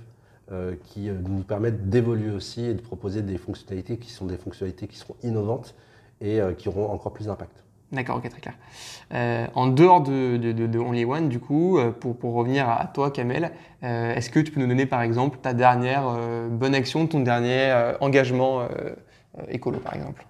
qui 0.85 1.09
nous 1.09 1.43
permettent 1.43 1.89
d'évoluer 1.89 2.31
aussi 2.31 2.63
et 2.63 2.73
de 2.73 2.81
proposer 2.81 3.21
des 3.21 3.37
fonctionnalités 3.37 3.97
qui 3.97 4.11
sont 4.11 4.25
des 4.25 4.37
fonctionnalités 4.37 4.87
qui 4.87 4.97
seront 4.97 5.15
innovantes 5.23 5.75
et 6.21 6.39
qui 6.57 6.69
auront 6.69 6.89
encore 6.89 7.11
plus 7.11 7.25
d'impact. 7.25 7.63
D'accord, 7.91 8.17
ok, 8.17 8.29
très 8.29 8.41
clair. 8.41 8.55
Euh, 9.13 9.47
en 9.55 9.67
dehors 9.67 10.01
de, 10.01 10.35
de, 10.37 10.79
Only 10.79 11.05
One, 11.05 11.29
du 11.29 11.39
coup, 11.39 11.77
euh, 11.77 11.91
pour, 11.91 12.17
pour 12.17 12.33
revenir 12.33 12.69
à 12.69 12.85
toi, 12.87 13.11
Kamel, 13.11 13.51
euh, 13.83 14.13
est-ce 14.13 14.29
que 14.29 14.41
tu 14.41 14.51
peux 14.51 14.59
nous 14.59 14.67
donner 14.67 14.85
par 14.85 15.01
exemple 15.01 15.37
ta 15.41 15.53
dernière 15.53 16.03
bonne 16.49 16.75
action, 16.75 17.07
ton 17.07 17.21
dernier 17.21 17.93
engagement 18.01 18.67
écolo, 19.47 19.79
par 19.79 19.95
exemple? 19.95 20.25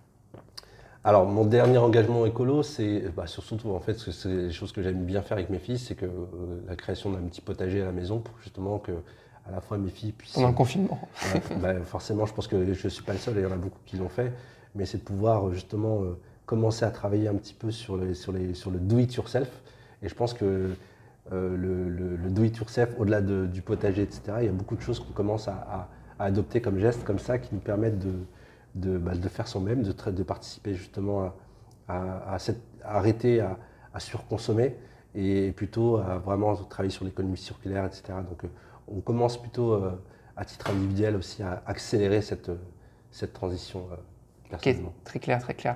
Alors, 1.04 1.26
mon 1.26 1.46
dernier 1.46 1.78
engagement 1.78 2.26
écolo, 2.26 2.62
c'est 2.62 3.06
bah, 3.16 3.26
surtout 3.26 3.72
en 3.72 3.80
fait, 3.80 3.98
c'est 3.98 4.28
des 4.28 4.52
choses 4.52 4.72
que 4.72 4.84
j'aime 4.84 5.06
bien 5.06 5.22
faire 5.22 5.38
avec 5.38 5.50
mes 5.50 5.60
filles, 5.60 5.80
c'est 5.80 5.96
que 5.96 6.06
la 6.68 6.76
création 6.76 7.10
d'un 7.10 7.22
petit 7.22 7.42
potager 7.42 7.82
à 7.82 7.86
la 7.86 7.92
maison 7.92 8.20
pour 8.20 8.36
justement 8.44 8.78
que 8.78 8.92
à 9.48 9.52
la 9.52 9.62
fois 9.62 9.78
mes 9.78 9.90
filles 9.90 10.12
puissent. 10.12 10.34
Pendant 10.34 10.50
le 10.50 10.54
confinement. 10.54 11.00
Bah, 11.62 11.74
forcément, 11.84 12.26
je 12.26 12.34
pense 12.34 12.48
que 12.48 12.74
je 12.74 12.84
ne 12.84 12.90
suis 12.90 13.04
pas 13.04 13.14
le 13.14 13.20
seul, 13.20 13.38
et 13.38 13.42
il 13.42 13.44
y 13.44 13.46
en 13.48 13.52
a 13.52 13.58
beaucoup 13.58 13.80
qui 13.86 13.98
l'ont 13.98 14.10
fait, 14.10 14.34
mais 14.76 14.86
c'est 14.86 14.98
de 15.00 15.04
pouvoir 15.04 15.52
justement 15.54 16.02
commencer 16.48 16.86
à 16.86 16.92
travailler 16.92 17.28
un 17.28 17.36
petit 17.36 17.54
peu 17.54 17.70
sur, 17.72 18.00
sur, 18.16 18.32
les, 18.32 18.56
sur 18.56 18.72
le 18.72 18.80
do-it-yourself. 18.80 19.50
Et 20.02 20.10
je 20.10 20.16
pense 20.16 20.34
que 20.34 20.72
euh, 21.34 21.58
le, 21.58 22.30
do-it-yourself, 22.30 22.96
au-delà 22.98 23.22
du 23.22 23.62
potager, 23.62 24.02
etc., 24.02 24.22
il 24.40 24.46
y 24.46 24.50
a 24.50 24.54
beaucoup 24.54 24.76
de 24.76 24.82
choses 24.82 25.00
qu'on 25.00 25.14
commence 25.14 25.48
à, 25.48 25.90
adopter 26.20 26.62
comme 26.62 26.80
gestes 26.80 27.04
comme 27.04 27.20
ça 27.20 27.38
qui 27.38 27.54
nous 27.54 27.60
permettent 27.60 28.00
de, 28.00 28.14
de, 28.74 28.98
bah, 28.98 29.14
de 29.14 29.30
faire 29.30 29.48
son 29.48 29.62
même, 29.62 29.84
de, 29.84 29.94
de 30.10 30.24
participer 30.24 30.74
justement 30.74 31.32
à, 31.88 32.38
arrêter 32.84 33.40
à, 33.42 34.00
surconsommer 34.00 34.76
et 35.18 35.52
plutôt 35.52 35.98
à 35.98 36.20
vraiment 36.20 36.56
travailler 36.56 36.92
sur 36.92 37.04
l'économie 37.04 37.38
circulaire, 37.38 37.86
etc. 37.86 38.04
Donc 38.30 38.44
euh, 38.44 38.48
on 38.88 39.02
commence 39.02 39.42
plutôt 39.42 39.74
euh, 39.74 39.92
à 40.38 40.46
titre 40.46 40.70
individuel 40.70 41.16
aussi 41.16 41.44
à 41.44 41.62
accélérer 41.66 42.22
cette, 42.22 42.52
cette 43.12 43.34
transition. 43.34 43.84
Ok, 44.54 44.76
très 45.04 45.20
clair, 45.20 45.42
très 45.42 45.54
clair. 45.54 45.76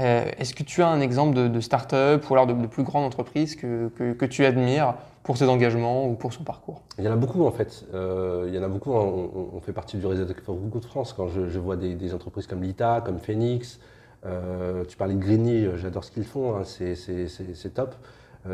Euh, 0.00 0.24
est-ce 0.38 0.54
que 0.54 0.64
tu 0.64 0.82
as 0.82 0.88
un 0.88 1.00
exemple 1.00 1.34
de, 1.48 1.60
start-up 1.60 2.28
ou 2.28 2.34
alors 2.34 2.46
de, 2.46 2.66
plus 2.66 2.82
grande 2.82 3.04
entreprise 3.04 3.54
que, 3.54 3.88
que, 3.88 4.24
tu 4.24 4.44
admires 4.44 4.94
pour 5.22 5.36
ses 5.36 5.48
engagements 5.48 6.08
ou 6.08 6.14
pour 6.14 6.32
son 6.32 6.42
parcours? 6.42 6.82
Il 6.98 7.04
y 7.04 7.08
en 7.08 7.12
a 7.12 7.16
beaucoup 7.16 7.44
en 7.46 7.52
fait. 7.52 7.84
Euh, 7.94 8.46
il 8.48 8.54
y 8.54 8.58
en 8.58 8.62
a 8.62 8.68
beaucoup. 8.68 8.92
On, 8.92 9.60
fait 9.60 9.72
partie 9.72 9.96
du 9.98 10.06
réseau 10.06 10.24
de 10.24 10.34
beaucoup 10.46 10.80
de 10.80 10.84
France. 10.84 11.12
Quand 11.12 11.28
je, 11.28 11.58
vois 11.58 11.76
des, 11.76 12.14
entreprises 12.14 12.46
comme 12.46 12.62
Lita, 12.62 13.02
comme 13.04 13.20
Phoenix, 13.20 13.78
euh, 14.26 14.84
tu 14.84 14.96
parlais 14.96 15.14
de 15.14 15.20
Greeny, 15.20 15.68
j'adore 15.76 16.02
ce 16.02 16.10
qu'ils 16.10 16.24
font, 16.24 16.56
hein, 16.56 16.62
c'est 16.64 17.74
top. 17.74 17.94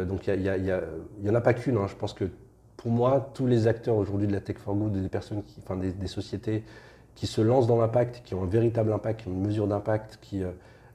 Donc 0.07 0.26
il 0.26 0.40
n'y 1.22 1.30
en 1.30 1.35
a 1.35 1.40
pas 1.40 1.54
qu'une. 1.54 1.76
Hein. 1.76 1.87
Je 1.88 1.94
pense 1.94 2.12
que 2.12 2.24
pour 2.85 2.92
moi, 2.92 3.30
tous 3.33 3.46
les 3.46 3.66
acteurs 3.66 3.96
aujourd'hui 3.96 4.26
de 4.26 4.33
la 4.33 4.40
Tech 4.40 4.59
for 4.59 4.74
Good, 4.74 4.92
des 4.92 5.09
personnes, 5.09 5.42
enfin 5.62 5.76
des, 5.76 6.07
sociétés 6.07 6.64
qui 7.14 7.26
se 7.26 7.40
lancent 7.40 7.66
dans 7.66 7.80
l'impact, 7.80 8.22
qui 8.24 8.35
ont 8.35 8.42
un 8.42 8.46
véritable 8.46 8.92
impact, 8.92 9.22
qui 9.22 9.28
ont 9.28 9.33
une 9.33 9.46
mesure 9.46 9.66
d'impact, 9.66 10.18
qui, 10.20 10.42
euh, 10.42 10.50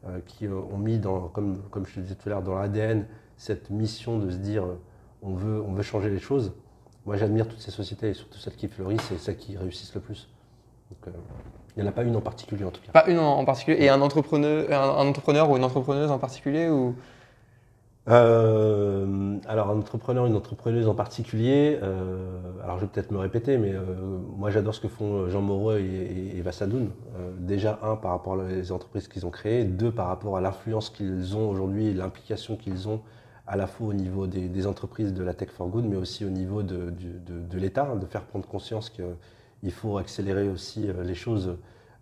euh, 0.07 0.19
qui 0.27 0.45
euh, 0.45 0.53
ont 0.53 0.77
mis, 0.77 0.99
dans, 0.99 1.29
comme, 1.29 1.63
comme 1.71 1.87
je 1.87 1.95
te 1.95 1.99
disais 2.01 2.13
tout 2.13 2.29
à 2.29 2.33
l'heure, 2.33 2.43
dans 2.43 2.53
l'ADN 2.53 3.05
cette 3.37 3.71
mission 3.71 4.19
de 4.19 4.29
se 4.29 4.35
dire 4.35 4.65
on, 5.23 5.33
veut, 5.33 5.61
on 5.61 5.71
veut 5.71 5.81
changer 5.81 6.11
les 6.11 6.19
choses. 6.19 6.53
Moi, 7.07 7.15
j'admire 7.15 7.47
toutes 7.47 7.61
ces 7.61 7.71
sociétés 7.71 8.09
et 8.09 8.13
surtout 8.13 8.37
celles 8.37 8.55
qui 8.55 8.67
fleurissent 8.67 9.11
et 9.11 9.17
celles 9.17 9.37
qui 9.37 9.57
réussissent 9.57 9.95
le 9.95 10.01
plus. 10.01 10.29
Il 11.75 11.81
n'y 11.81 11.87
en 11.87 11.89
a 11.89 11.93
pas 11.93 12.03
une 12.03 12.15
en 12.15 12.21
particulier 12.21 12.65
en 12.65 12.71
tout 12.71 12.81
cas. 12.81 12.91
Pas 12.91 13.09
une 13.09 13.17
en 13.17 13.45
particulier 13.45 13.83
Et 13.83 13.89
un 13.89 14.01
entrepreneur, 14.01 14.71
un, 14.71 15.07
entrepreneur 15.07 15.49
ou 15.49 15.57
une 15.57 15.63
entrepreneuse 15.63 16.11
en 16.11 16.19
particulier 16.19 16.69
ou... 16.69 16.93
Euh, 18.07 19.37
alors, 19.47 19.69
un 19.69 19.77
entrepreneur, 19.77 20.25
une 20.25 20.35
entrepreneuse 20.35 20.87
en 20.87 20.95
particulier, 20.95 21.77
euh, 21.83 22.39
alors 22.63 22.77
je 22.77 22.85
vais 22.85 22.91
peut-être 22.91 23.11
me 23.11 23.19
répéter, 23.19 23.57
mais 23.57 23.73
euh, 23.73 23.83
moi 24.35 24.49
j'adore 24.49 24.73
ce 24.73 24.79
que 24.79 24.87
font 24.87 25.29
Jean 25.29 25.41
Moreau 25.41 25.73
et, 25.73 26.33
Eva 26.35 26.51
Sadoun. 26.51 26.89
déjà, 27.39 27.79
un, 27.83 27.95
par 27.95 28.11
rapport 28.11 28.37
aux 28.37 28.71
entreprises 28.71 29.07
qu'ils 29.07 29.25
ont 29.25 29.29
créées, 29.29 29.63
deux, 29.63 29.91
par 29.91 30.07
rapport 30.07 30.37
à 30.37 30.41
l'influence 30.41 30.89
qu'ils 30.89 31.35
ont 31.35 31.49
aujourd'hui 31.49 31.93
l'implication 31.93 32.55
qu'ils 32.55 32.87
ont 32.87 33.01
à 33.45 33.57
la 33.57 33.67
fois 33.67 33.87
au 33.87 33.93
niveau 33.93 34.27
des, 34.27 34.67
entreprises 34.67 35.13
de 35.13 35.23
la 35.23 35.33
Tech 35.33 35.49
for 35.49 35.67
Good, 35.67 35.85
mais 35.85 35.95
aussi 35.95 36.25
au 36.25 36.29
niveau 36.29 36.63
de, 36.63 36.93
l'État, 37.53 37.95
de 37.95 38.05
faire 38.05 38.23
prendre 38.23 38.47
conscience 38.47 38.89
qu'il 38.89 39.71
faut 39.71 39.97
accélérer 39.97 40.49
aussi 40.49 40.87
les 41.03 41.15
choses 41.15 41.57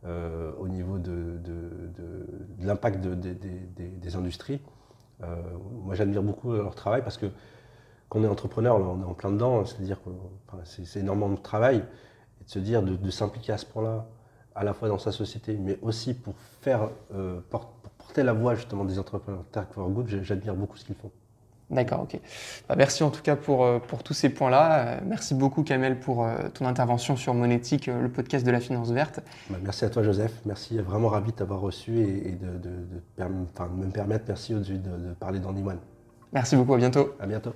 au 0.05 0.67
niveau 0.67 0.99
de, 0.99 1.39
l'impact 2.61 3.05
des 3.05 4.15
industries. 4.15 4.61
Euh, 5.23 5.35
moi, 5.83 5.95
j'admire 5.95 6.23
beaucoup 6.23 6.53
leur 6.53 6.75
travail 6.75 7.01
parce 7.01 7.17
que 7.17 7.27
quand 8.09 8.19
on 8.19 8.23
est 8.23 8.27
entrepreneur, 8.27 8.77
on 8.77 9.01
est 9.01 9.05
en 9.05 9.13
plein 9.13 9.31
dedans, 9.31 9.65
c'est-à-dire 9.65 10.01
que 10.03 10.09
c'est 10.63 10.99
énormément 10.99 11.29
de 11.29 11.37
travail, 11.37 11.83
et 12.39 12.43
de 12.43 12.49
se 12.49 12.59
dire 12.59 12.81
de, 12.81 13.09
s'impliquer 13.09 13.53
à 13.53 13.57
ce 13.57 13.65
point-là, 13.65 14.07
à 14.55 14.63
la 14.63 14.73
fois 14.73 14.87
dans 14.87 14.97
sa 14.97 15.11
société, 15.11 15.57
mais 15.57 15.77
aussi 15.81 16.13
pour 16.13 16.35
euh, 16.67 17.41
porter 17.49 18.23
la 18.23 18.33
voix 18.33 18.55
justement 18.55 18.85
des 18.85 18.97
entrepreneurs 18.97 19.43
j'admire 20.07 20.55
beaucoup 20.55 20.77
ce 20.77 20.85
qu'ils 20.85 20.95
font. 20.95 21.11
D'accord, 21.69 22.03
ok. 22.03 22.19
Bah, 22.69 22.75
merci 22.77 23.03
en 23.03 23.09
tout 23.09 23.21
cas 23.21 23.35
pour, 23.35 23.65
euh, 23.65 23.79
pour 23.79 24.01
tous 24.01 24.13
ces 24.13 24.29
points-là. 24.29 24.79
Euh, 24.79 24.99
merci 25.05 25.33
beaucoup 25.33 25.63
Kamel 25.63 25.99
pour 25.99 26.23
euh, 26.23 26.47
ton 26.53 26.65
intervention 26.65 27.17
sur 27.17 27.33
Monétique, 27.33 27.87
le 27.87 28.09
podcast 28.09 28.45
de 28.45 28.51
la 28.51 28.61
finance 28.61 28.91
verte. 28.91 29.19
Bah, 29.49 29.57
merci 29.61 29.83
à 29.83 29.89
toi 29.89 30.01
Joseph, 30.01 30.33
merci, 30.45 30.77
vraiment 30.77 31.09
ravi 31.09 31.31
de 31.31 31.37
t'avoir 31.37 31.59
reçu 31.59 31.99
et, 31.99 32.31
de, 32.31 32.57
de, 32.57 33.25
me 33.27 33.91
permettre, 33.91 34.25
merci 34.29 34.53
aujourd'hui 34.53 34.79
de, 34.79 35.13
parler 35.15 35.39
d'Andyone. 35.39 35.79
Merci 36.31 36.55
beaucoup, 36.55 36.73
à 36.73 36.77
bientôt. 36.77 37.15
À 37.19 37.27
bientôt. 37.27 37.53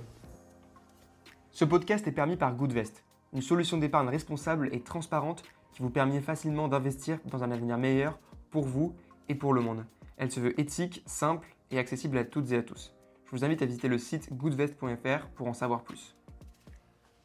Ce 1.50 1.64
podcast 1.64 2.06
est 2.06 2.12
permis 2.12 2.36
par 2.36 2.54
Goodvest, 2.54 3.04
une 3.32 3.42
solution 3.42 3.78
d'épargne 3.78 4.08
responsable 4.08 4.68
et 4.72 4.80
transparente 4.80 5.42
qui 5.72 5.82
vous 5.82 5.90
permet 5.90 6.20
facilement 6.20 6.68
d'investir 6.68 7.18
dans 7.30 7.44
un 7.44 7.50
avenir 7.50 7.78
meilleur 7.78 8.18
pour 8.50 8.64
vous 8.64 8.94
et 9.30 9.34
pour 9.34 9.54
le 9.54 9.62
monde. 9.62 9.86
Elle 10.18 10.30
se 10.30 10.40
veut 10.40 10.58
éthique, 10.60 11.02
simple 11.06 11.48
et 11.70 11.78
accessible 11.78 12.18
à 12.18 12.24
toutes 12.24 12.52
et 12.52 12.58
à 12.58 12.62
tous 12.62 12.92
je 13.32 13.38
vous 13.38 13.44
invite 13.46 13.62
à 13.62 13.66
visiter 13.66 13.88
le 13.88 13.96
site 13.96 14.30
goodvest.fr 14.30 15.26
pour 15.34 15.48
en 15.48 15.54
savoir 15.54 15.82
plus. 15.82 16.14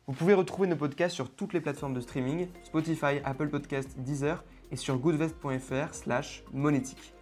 Vous 0.08 0.14
pouvez 0.14 0.34
retrouver 0.34 0.70
nos 0.70 0.78
podcasts 0.78 1.14
sur 1.14 1.30
toutes 1.30 1.52
les 1.52 1.60
plateformes 1.60 1.94
de 1.94 2.00
streaming, 2.00 2.48
Spotify, 2.64 3.20
Apple 3.26 3.50
Podcasts, 3.50 4.00
Deezer 4.00 4.46
et 4.72 4.78
sur 4.78 4.98
goodvest.fr 5.00 5.94
slash 5.94 6.46
monétique. 6.54 7.14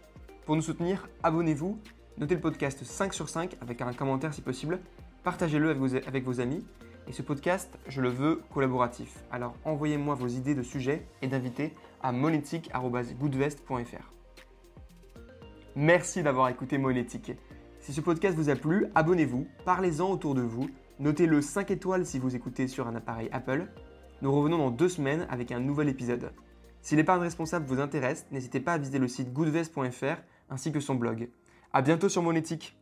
Pour 0.45 0.55
nous 0.55 0.61
soutenir, 0.61 1.09
abonnez-vous, 1.23 1.79
notez 2.19 2.35
le 2.35 2.41
podcast 2.41 2.83
5 2.83 3.15
sur 3.15 3.27
5 3.27 3.57
avec 3.59 3.81
un 3.81 3.91
commentaire 3.91 4.35
si 4.35 4.43
possible, 4.43 4.79
partagez-le 5.23 5.71
avec 5.71 5.81
vos, 5.81 5.95
avec 5.95 6.23
vos 6.23 6.39
amis 6.39 6.63
et 7.07 7.11
ce 7.11 7.23
podcast, 7.23 7.75
je 7.87 8.01
le 8.01 8.09
veux 8.09 8.43
collaboratif. 8.53 9.23
Alors 9.31 9.55
envoyez-moi 9.65 10.13
vos 10.13 10.27
idées 10.27 10.53
de 10.53 10.61
sujets 10.61 11.07
et 11.23 11.27
d'invités 11.27 11.73
à 12.03 12.11
monétique.goodvest.fr. 12.11 14.11
Merci 15.75 16.21
d'avoir 16.21 16.49
écouté 16.49 16.77
Monétique. 16.77 17.31
Si 17.85 17.93
ce 17.93 18.01
podcast 18.01 18.35
vous 18.35 18.49
a 18.49 18.55
plu, 18.55 18.87
abonnez-vous, 18.95 19.45
parlez-en 19.63 20.09
autour 20.09 20.33
de 20.33 20.41
vous, 20.41 20.71
notez-le 20.97 21.39
5 21.39 21.69
étoiles 21.69 22.03
si 22.03 22.17
vous 22.17 22.35
écoutez 22.35 22.67
sur 22.67 22.87
un 22.87 22.95
appareil 22.95 23.29
Apple. 23.31 23.67
Nous 24.23 24.33
revenons 24.33 24.57
dans 24.57 24.71
deux 24.71 24.89
semaines 24.89 25.27
avec 25.29 25.51
un 25.51 25.59
nouvel 25.59 25.87
épisode. 25.87 26.31
Si 26.81 26.95
l'épargne 26.95 27.21
responsable 27.21 27.67
vous 27.67 27.79
intéresse, 27.79 28.25
n'hésitez 28.31 28.59
pas 28.59 28.73
à 28.73 28.77
visiter 28.79 28.97
le 28.97 29.07
site 29.07 29.31
goodvest.fr 29.33 30.17
ainsi 30.49 30.71
que 30.71 30.79
son 30.79 30.95
blog. 30.95 31.29
A 31.73 31.83
bientôt 31.83 32.09
sur 32.09 32.23
Monétique 32.23 32.75